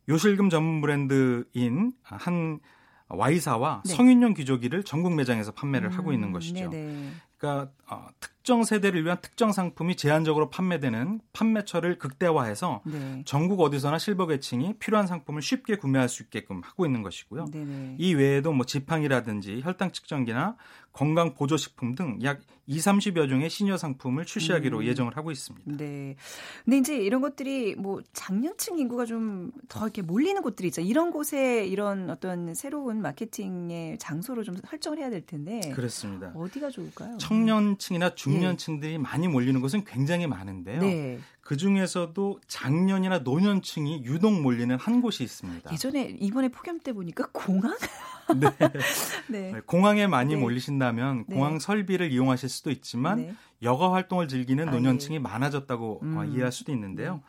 요실금 0.08 0.50
전문 0.50 0.80
브랜드인 0.80 1.92
한 2.02 2.60
Y사와 3.08 3.82
네. 3.84 3.92
성인용 3.94 4.34
귀조기를 4.34 4.82
전국 4.82 5.14
매장에서 5.14 5.52
판매를 5.52 5.90
음, 5.90 5.98
하고 5.98 6.12
있는 6.12 6.32
것이죠. 6.32 6.70
네네. 6.70 7.10
그러니까 7.44 7.70
어, 7.86 8.08
특, 8.20 8.34
특정 8.44 8.62
세대를 8.62 9.02
위한 9.04 9.16
특정 9.22 9.52
상품이 9.52 9.96
제한적으로 9.96 10.50
판매되는 10.50 11.22
판매처를 11.32 11.98
극대화해서 11.98 12.82
네. 12.84 13.22
전국 13.24 13.62
어디서나 13.62 13.98
실버 13.98 14.26
계층이 14.26 14.74
필요한 14.78 15.06
상품을 15.06 15.40
쉽게 15.40 15.76
구매할 15.76 16.10
수 16.10 16.22
있게끔 16.22 16.60
하고 16.62 16.84
있는 16.84 17.02
것이고요. 17.02 17.46
네네. 17.46 17.96
이 17.98 18.12
외에도 18.12 18.52
뭐 18.52 18.66
지팡이라든지 18.66 19.62
혈당 19.64 19.92
측정기나 19.92 20.56
건강 20.92 21.32
보조 21.32 21.56
식품 21.56 21.94
등 21.94 22.18
약 22.22 22.40
2, 22.66 22.78
30여 22.78 23.28
종의 23.28 23.50
시니어 23.50 23.76
상품을 23.76 24.24
출시하기로 24.24 24.78
음. 24.78 24.84
예정을 24.84 25.16
하고 25.16 25.30
있습니다. 25.30 25.72
네. 25.76 26.16
근데 26.64 26.78
이제 26.78 26.96
이런 26.96 27.20
것들이 27.20 27.74
뭐 27.76 28.02
장년층 28.12 28.78
인구가 28.78 29.06
좀 29.06 29.52
더 29.68 29.84
이렇게 29.84 30.02
몰리는 30.02 30.40
곳들이 30.42 30.68
있죠. 30.68 30.80
이런 30.82 31.10
곳에 31.10 31.66
이런 31.66 32.10
어떤 32.10 32.54
새로운 32.54 33.00
마케팅의 33.02 33.98
장소로 33.98 34.44
좀 34.44 34.56
설정을 34.68 34.98
해야 34.98 35.10
될 35.10 35.24
텐데. 35.26 35.60
그렇습니다. 35.74 36.32
어디가 36.34 36.70
좋을까요? 36.70 37.16
청 37.18 37.33
년층이나 37.34 38.14
중년층들이 38.14 38.92
네. 38.92 38.98
많이 38.98 39.28
몰리는 39.28 39.60
곳은 39.60 39.84
굉장히 39.84 40.26
많은데요. 40.26 40.80
네. 40.80 41.18
그 41.40 41.56
중에서도 41.56 42.40
장년이나 42.48 43.18
노년층이 43.18 44.04
유독 44.04 44.40
몰리는 44.40 44.76
한 44.76 45.02
곳이 45.02 45.22
있습니다. 45.22 45.72
예전에 45.72 46.16
이번에 46.20 46.48
폭염 46.48 46.80
때 46.80 46.92
보니까 46.92 47.28
공항? 47.32 47.76
네. 48.40 48.48
네. 49.28 49.52
네. 49.52 49.60
공항에 49.66 50.06
많이 50.06 50.34
네. 50.34 50.40
몰리신다면 50.40 51.24
네. 51.28 51.36
공항 51.36 51.58
설비를 51.58 52.12
이용하실 52.12 52.48
수도 52.48 52.70
있지만 52.70 53.18
네. 53.18 53.34
여가 53.62 53.92
활동을 53.92 54.28
즐기는 54.28 54.66
아, 54.68 54.72
노년층이 54.72 55.18
아, 55.18 55.20
많아졌다고 55.20 55.92
어, 55.92 56.00
음. 56.02 56.32
이해할 56.32 56.50
수도 56.50 56.72
있는데요. 56.72 57.22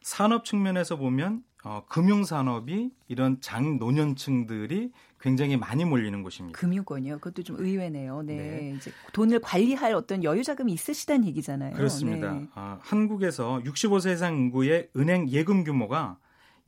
산업 0.00 0.44
측면에서 0.44 0.96
보면 0.96 1.42
어, 1.66 1.82
금융산업이 1.88 2.92
이런 3.08 3.40
장노년층들이 3.40 4.92
굉장히 5.20 5.56
많이 5.56 5.84
몰리는 5.84 6.22
곳입니다. 6.22 6.56
금융권이요? 6.56 7.18
그것도 7.18 7.42
좀 7.42 7.56
의외네요. 7.58 8.22
네. 8.22 8.36
네. 8.36 8.74
이제 8.76 8.92
돈을 9.12 9.40
관리할 9.40 9.94
어떤 9.94 10.22
여유 10.22 10.44
자금이 10.44 10.72
있으시다는 10.72 11.26
얘기잖아요. 11.26 11.74
그렇습니다. 11.74 12.34
네. 12.34 12.46
아, 12.54 12.78
한국에서 12.82 13.60
65세 13.64 14.12
이상 14.12 14.36
인구의 14.36 14.90
은행 14.96 15.28
예금 15.28 15.64
규모가 15.64 16.18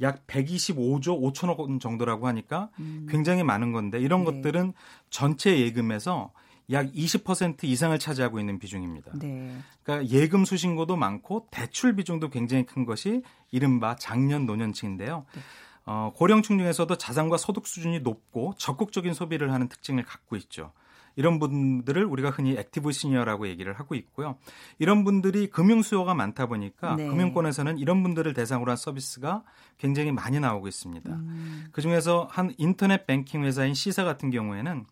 약 0.00 0.26
125조 0.26 1.32
5천억 1.32 1.58
원 1.58 1.78
정도라고 1.78 2.26
하니까 2.26 2.70
음. 2.80 3.06
굉장히 3.08 3.44
많은 3.44 3.70
건데 3.70 4.00
이런 4.00 4.24
네. 4.24 4.32
것들은 4.32 4.72
전체 5.10 5.60
예금에서 5.60 6.32
약 6.70 6.92
20% 6.92 7.64
이상을 7.64 7.98
차지하고 7.98 8.38
있는 8.40 8.58
비중입니다. 8.58 9.12
네. 9.18 9.56
그러니까 9.82 10.08
예금 10.12 10.44
수신고도 10.44 10.96
많고 10.96 11.46
대출 11.50 11.96
비중도 11.96 12.28
굉장히 12.28 12.66
큰 12.66 12.84
것이 12.84 13.22
이른바 13.50 13.96
장년 13.96 14.44
노년층인데요. 14.46 15.24
네. 15.34 15.40
어, 15.86 16.12
고령층 16.14 16.58
중에서도 16.58 16.94
자산과 16.96 17.38
소득 17.38 17.66
수준이 17.66 18.00
높고 18.00 18.54
적극적인 18.58 19.14
소비를 19.14 19.52
하는 19.52 19.68
특징을 19.68 20.02
갖고 20.04 20.36
있죠. 20.36 20.72
이런 21.16 21.40
분들을 21.40 22.04
우리가 22.04 22.30
흔히 22.30 22.52
active 22.52 22.92
senior라고 22.92 23.48
얘기를 23.48 23.72
하고 23.72 23.96
있고요. 23.96 24.36
이런 24.78 25.02
분들이 25.02 25.48
금융 25.48 25.82
수요가 25.82 26.14
많다 26.14 26.46
보니까 26.46 26.94
네. 26.94 27.08
금융권에서는 27.08 27.78
이런 27.78 28.04
분들을 28.04 28.34
대상으로 28.34 28.70
한 28.70 28.76
서비스가 28.76 29.42
굉장히 29.78 30.12
많이 30.12 30.38
나오고 30.38 30.68
있습니다. 30.68 31.10
음. 31.10 31.66
그 31.72 31.82
중에서 31.82 32.28
한 32.30 32.54
인터넷 32.56 33.04
뱅킹 33.06 33.42
회사인 33.42 33.74
시사 33.74 34.04
같은 34.04 34.30
경우에는 34.30 34.84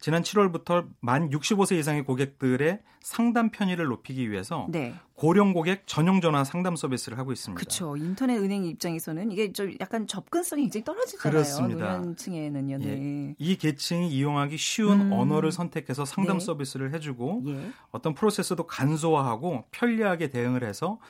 지난 0.00 0.22
7월부터 0.22 0.88
만 1.00 1.28
65세 1.30 1.78
이상의 1.78 2.04
고객들의 2.04 2.80
상담 3.00 3.50
편의를 3.50 3.86
높이기 3.86 4.30
위해서 4.30 4.66
네. 4.70 4.94
고령 5.14 5.52
고객 5.52 5.86
전용 5.86 6.20
전화 6.20 6.44
상담 6.44 6.76
서비스를 6.76 7.18
하고 7.18 7.32
있습니다. 7.32 7.58
그렇죠. 7.58 7.96
인터넷 7.96 8.36
은행 8.36 8.64
입장에서는 8.64 9.32
이게 9.32 9.52
좀 9.52 9.74
약간 9.80 10.06
접근성이 10.06 10.62
굉장히 10.62 10.84
떨어지잖아요. 10.84 11.32
그렇습니다. 11.32 11.96
노년층에는요. 11.96 12.78
네. 12.78 12.86
예. 12.86 13.34
이 13.38 13.56
계층이 13.56 14.10
이용하기 14.10 14.56
쉬운 14.56 15.00
음. 15.00 15.12
언어를 15.12 15.50
선택해서 15.50 16.04
상담 16.04 16.38
네. 16.38 16.44
서비스를 16.44 16.92
해주고 16.94 17.44
예. 17.48 17.70
어떤 17.90 18.14
프로세스도 18.14 18.66
간소화하고 18.66 19.64
편리하게 19.72 20.30
대응을 20.30 20.62
해서 20.62 21.00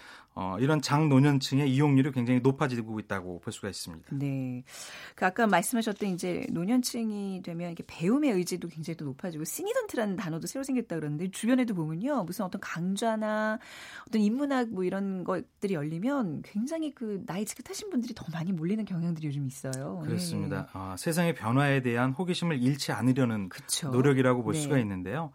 어, 0.40 0.56
이런 0.60 0.80
장노년층의 0.80 1.68
이용률이 1.68 2.12
굉장히 2.12 2.38
높아지고 2.38 3.00
있다고 3.00 3.40
볼 3.40 3.52
수가 3.52 3.68
있습니다. 3.68 4.06
네. 4.12 4.62
그 5.16 5.26
아까 5.26 5.48
말씀하셨던 5.48 6.10
이제 6.10 6.46
노년층이 6.50 7.42
되면 7.42 7.72
이게 7.72 7.82
배움의 7.84 8.30
의지도 8.30 8.68
굉장히 8.68 8.96
또 8.96 9.04
높아지고 9.06 9.42
시니던트라는 9.42 10.14
단어도 10.14 10.46
새로 10.46 10.62
생겼다 10.62 10.94
그러는데 10.94 11.28
주변에도 11.32 11.74
보면요. 11.74 12.22
무슨 12.22 12.44
어떤 12.44 12.60
강좌나 12.60 13.58
어떤 14.06 14.22
인문학 14.22 14.68
뭐 14.68 14.84
이런 14.84 15.24
것들이 15.24 15.74
열리면 15.74 16.42
굉장히 16.44 16.94
그 16.94 17.20
나이 17.26 17.44
지긋하신 17.44 17.90
분들이 17.90 18.14
더 18.14 18.24
많이 18.32 18.52
몰리는 18.52 18.84
경향들이 18.84 19.26
요즘 19.26 19.44
있어요. 19.44 20.00
그렇습니다. 20.04 20.62
네. 20.62 20.68
아, 20.72 20.94
세상의 20.96 21.34
변화에 21.34 21.82
대한 21.82 22.12
호기심을 22.12 22.62
잃지 22.62 22.92
않으려는 22.92 23.48
그쵸? 23.48 23.88
노력이라고 23.88 24.44
볼 24.44 24.52
네. 24.52 24.60
수가 24.60 24.78
있는데요. 24.78 25.32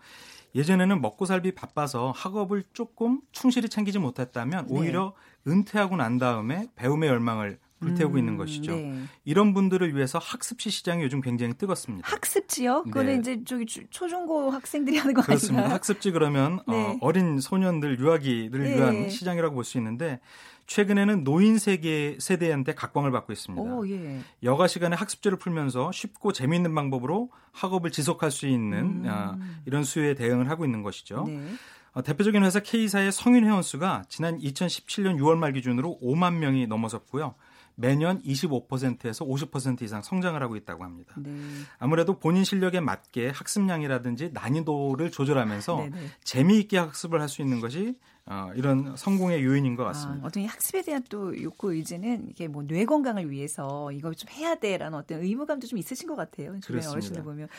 예전에는 0.55 1.01
먹고 1.01 1.25
살기 1.25 1.53
바빠서 1.53 2.11
학업을 2.15 2.63
조금 2.73 3.21
충실히 3.31 3.69
챙기지 3.69 3.99
못했다면 3.99 4.67
네. 4.67 4.73
오히려 4.73 5.13
은퇴하고 5.47 5.95
난 5.95 6.17
다음에 6.17 6.67
배움의 6.75 7.09
열망을 7.09 7.59
불태우고 7.84 8.15
음, 8.15 8.19
있는 8.19 8.38
것이죠. 8.38 8.72
네. 8.76 9.04
이런 9.26 9.54
분들을 9.54 9.96
위해서 9.96 10.17
학습지 10.19 10.69
시장이 10.69 11.04
요즘 11.04 11.22
굉장히 11.22 11.54
뜨겁습니다. 11.54 12.08
학습지요? 12.10 12.84
그거는 12.84 13.13
네. 13.13 13.19
이제 13.19 13.43
저기 13.46 13.65
초중고 13.65 14.52
학생들이 14.52 14.98
하는 14.98 15.13
거 15.13 15.22
그렇습니다. 15.22 15.60
아닌가요? 15.60 15.76
학습지 15.76 16.12
그러면 16.12 16.60
네. 16.67 16.98
어, 17.02 17.12
린 17.12 17.39
소년들 17.39 18.00
유아기를 18.00 18.63
네. 18.63 18.76
위한 18.78 19.10
시장이라고 19.10 19.54
볼 19.56 19.63
수 19.63 19.78
있는데 19.78 20.19
최근에는 20.65 21.24
노인 21.26 21.58
세계 21.58 22.15
세대한테 22.19 22.74
각광을 22.74 23.12
받고 23.12 23.34
있습니다. 23.34 23.62
오, 23.62 23.88
예. 23.89 24.22
여가 24.43 24.67
시간에 24.67 24.96
학습지를 24.96 25.38
풀면서 25.38 25.91
쉽고 25.91 26.32
재미있는 26.32 26.74
방법으로 26.74 27.32
학업을 27.52 27.91
지속할 27.91 28.32
수 28.32 28.48
있는 28.48 28.78
음. 28.80 29.06
아, 29.08 29.38
이런 29.65 29.84
수요에 29.84 30.15
대응을 30.15 30.50
하고 30.50 30.63
있는 30.63 30.82
것이죠. 30.82 31.26
네. 31.28 31.43
어, 31.91 32.02
대표적인 32.02 32.43
회사 32.43 32.60
K사의 32.62 33.12
성인 33.12 33.43
회원 33.46 33.62
수가 33.62 34.04
지난 34.10 34.39
2017년 34.39 35.17
6월 35.19 35.36
말 35.38 35.52
기준으로 35.54 36.00
5만 36.02 36.36
명이 36.36 36.67
넘어섰고요. 36.67 37.36
매년 37.75 38.21
25%에서 38.23 39.25
50% 39.25 39.81
이상 39.81 40.01
성장을 40.01 40.41
하고 40.41 40.55
있다고 40.55 40.83
합니다. 40.83 41.15
네. 41.17 41.31
아무래도 41.79 42.19
본인 42.19 42.43
실력에 42.43 42.79
맞게 42.79 43.29
학습량이라든지 43.29 44.31
난이도를 44.33 45.12
조절하면서 45.12 45.81
아, 45.81 45.89
재미있게 46.23 46.77
학습을 46.77 47.19
할 47.21 47.29
수 47.29 47.41
있는 47.41 47.59
것이 47.62 47.95
어, 48.25 48.51
이런 48.55 48.95
성공의 48.95 49.43
요인인 49.43 49.75
것 49.75 49.83
같습니다. 49.83 50.23
아, 50.23 50.27
어떤 50.27 50.45
학습에 50.45 50.81
대한 50.81 51.03
또 51.09 51.41
욕구 51.43 51.73
의지는 51.73 52.29
이게 52.29 52.47
뭐 52.47 52.63
뇌 52.63 52.86
건강을 52.86 53.29
위해서 53.29 53.91
이걸 53.91 54.15
좀 54.15 54.29
해야 54.29 54.55
돼라는 54.55 54.97
어떤 54.97 55.21
의무감도 55.21 55.67
좀 55.67 55.77
있으신 55.77 56.07
것 56.07 56.15
같아요. 56.15 56.57
주변 56.62 56.86
어르신들 56.86 57.21
보면 57.23 57.49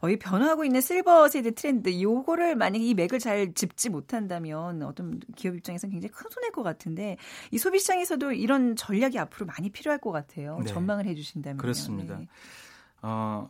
어, 0.00 0.10
이 0.10 0.18
변화하고 0.18 0.64
있는 0.64 0.80
실버 0.80 1.28
세대 1.28 1.52
트렌드 1.52 2.00
요거를 2.02 2.56
만약 2.56 2.80
이 2.82 2.94
맥을 2.94 3.20
잘 3.20 3.54
짚지 3.54 3.90
못한다면 3.90 4.82
어떤 4.82 5.20
기업 5.36 5.54
입장에서는 5.54 5.92
굉장히 5.92 6.12
큰 6.12 6.28
손해일 6.30 6.50
것 6.50 6.64
같은데 6.64 7.16
이 7.52 7.58
소비 7.58 7.78
시장에서도 7.78 8.32
이런 8.32 8.74
전략이 8.74 9.18
앞으로 9.20 9.46
많이 9.46 9.70
필요할 9.70 10.00
것 10.00 10.10
같아요. 10.10 10.58
네. 10.58 10.66
전망을 10.66 11.06
해주신다면 11.06 11.58
그렇습니다. 11.58 12.18
네. 12.18 12.26
어, 13.02 13.48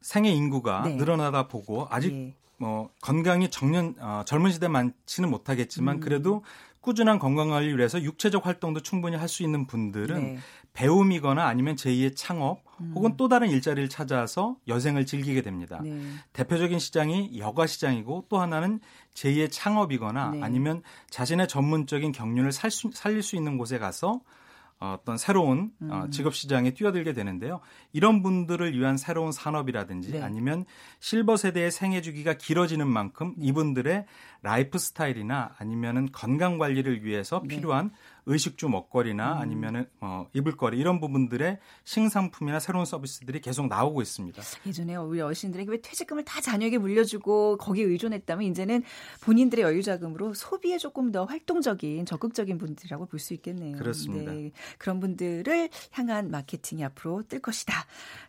생애 0.00 0.30
인구가 0.30 0.84
네. 0.84 0.96
늘어나다 0.96 1.48
보고 1.48 1.86
아직 1.90 2.12
예. 2.12 2.34
뭐 2.56 2.90
건강이 3.02 3.50
정년 3.50 3.94
어, 3.98 4.22
젊은 4.26 4.50
시대 4.50 4.68
많지는 4.68 5.30
못하겠지만 5.30 5.96
음. 5.96 6.00
그래도 6.00 6.44
꾸준한 6.80 7.18
건강 7.18 7.48
관리를 7.48 7.78
위해서 7.78 8.00
육체적 8.02 8.44
활동도 8.46 8.80
충분히 8.80 9.16
할 9.16 9.28
수 9.28 9.42
있는 9.42 9.66
분들은 9.66 10.34
네. 10.34 10.38
배움이거나 10.74 11.46
아니면 11.46 11.76
제2의 11.76 12.14
창업 12.14 12.62
음. 12.80 12.92
혹은 12.94 13.16
또 13.16 13.28
다른 13.28 13.48
일자리를 13.48 13.88
찾아서 13.88 14.56
여생을 14.68 15.06
즐기게 15.06 15.40
됩니다. 15.42 15.80
네. 15.82 15.98
대표적인 16.34 16.78
시장이 16.78 17.38
여가 17.38 17.66
시장이고 17.66 18.26
또 18.28 18.38
하나는 18.38 18.80
제2의 19.14 19.50
창업이거나 19.50 20.30
네. 20.32 20.40
아니면 20.42 20.82
자신의 21.10 21.48
전문적인 21.48 22.12
경륜을 22.12 22.52
살 22.52 22.70
수, 22.70 22.90
살릴 22.92 23.22
수 23.22 23.36
있는 23.36 23.56
곳에 23.56 23.78
가서 23.78 24.20
어떤 24.92 25.16
새로운 25.16 25.70
어, 25.82 26.02
음. 26.04 26.10
직업 26.10 26.34
시장에 26.34 26.72
뛰어들게 26.72 27.12
되는데요. 27.12 27.60
이런 27.92 28.22
분들을 28.22 28.78
위한 28.78 28.96
새로운 28.96 29.32
산업이라든지 29.32 30.12
네. 30.12 30.22
아니면 30.22 30.64
실버 31.00 31.36
세대의 31.36 31.70
생애 31.70 32.00
주기가 32.00 32.34
길어지는 32.34 32.86
만큼 32.86 33.34
이분들의 33.38 34.06
라이프 34.44 34.78
스타일이나 34.78 35.54
아니면은 35.58 36.10
건강 36.12 36.58
관리를 36.58 37.02
위해서 37.04 37.40
네. 37.42 37.56
필요한 37.56 37.88
네. 37.88 37.94
의식주 38.26 38.68
먹거리나 38.68 39.34
음. 39.34 39.38
아니면은 39.38 39.86
어, 40.00 40.26
이불거리 40.32 40.78
이런 40.78 40.98
부분들의 41.00 41.58
신상품이나 41.84 42.58
새로운 42.58 42.86
서비스들이 42.86 43.40
계속 43.40 43.68
나오고 43.68 44.00
있습니다. 44.00 44.42
예전에 44.66 44.96
우리 44.96 45.20
어르신들에게 45.20 45.70
왜 45.70 45.80
퇴직금을 45.80 46.24
다 46.24 46.40
자녀에게 46.40 46.78
물려주고 46.78 47.58
거기에 47.58 47.84
의존했다면 47.84 48.46
이제는 48.50 48.82
본인들의 49.22 49.62
여유 49.64 49.82
자금으로 49.82 50.32
소비에 50.34 50.78
조금 50.78 51.12
더 51.12 51.24
활동적인 51.24 52.06
적극적인 52.06 52.58
분들이라고 52.58 53.06
볼 53.06 53.24
수 53.24 53.32
있겠네요. 53.32 53.78
그렇습니다. 53.78 54.32
네. 54.32 54.50
그런 54.76 55.00
분들을 55.00 55.70
향한 55.92 56.30
마케팅이 56.30 56.84
앞으로 56.84 57.22
뜰 57.26 57.40
것이다. 57.40 57.72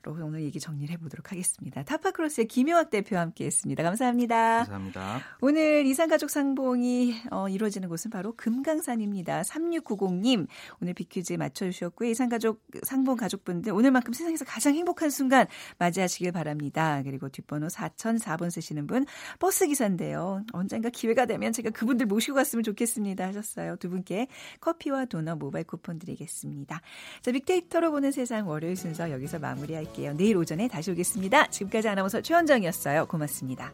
로 0.03 0.13
오늘 0.13 0.43
얘기 0.43 0.59
정리를 0.59 0.93
해보도록 0.93 1.31
하겠습니다. 1.31 1.83
타파크로스의 1.83 2.47
김효학 2.47 2.89
대표와 2.91 3.21
함께했습니다. 3.23 3.83
감사합니다. 3.83 4.57
감사합니다. 4.59 5.19
오늘 5.41 5.85
이상 5.85 6.04
이산가족 6.05 6.29
상봉이 6.29 7.15
어, 7.31 7.49
이루어지는 7.49 7.89
곳은 7.89 8.11
바로 8.11 8.33
금강산입니다. 8.35 9.41
3690님 9.41 10.47
오늘 10.79 10.93
비퀴즈 10.93 11.33
맞춰주셨고요. 11.33 12.09
이산 12.09 12.29
가족 12.29 12.61
상봉 12.83 13.17
가족분들 13.17 13.71
오늘만큼 13.73 14.13
세상에서 14.13 14.45
가장 14.45 14.75
행복한 14.75 15.09
순간 15.09 15.47
맞이하시길 15.79 16.31
바랍니다. 16.31 17.01
그리고 17.03 17.29
뒷번호 17.29 17.67
4004번 17.67 18.51
쓰시는 18.51 18.85
분 18.85 19.05
버스 19.39 19.65
기사인데요. 19.67 20.43
언젠가 20.53 20.89
기회가 20.89 21.25
되면 21.25 21.51
제가 21.51 21.71
그분들 21.71 22.05
모시고 22.05 22.35
갔으면 22.35 22.63
좋겠습니다 22.63 23.25
하셨어요. 23.27 23.75
두 23.77 23.89
분께 23.89 24.27
커피와 24.61 25.05
도넛 25.05 25.39
모바일 25.39 25.65
쿠폰 25.65 25.97
드리겠습니다. 25.97 26.81
자, 27.21 27.31
빅데이터로 27.31 27.91
보는 27.91 28.11
세상 28.11 28.47
월요일 28.47 28.75
순서 28.75 29.09
여기서 29.09 29.39
마무리할게요. 29.39 30.13
내일 30.13 30.37
오전에 30.37 30.67
다시 30.67 30.91
오겠습니다. 30.91 31.47
지금까지 31.47 31.89
아나운서 31.89 32.21
최원정이었어요. 32.21 33.07
고맙습니다. 33.07 33.73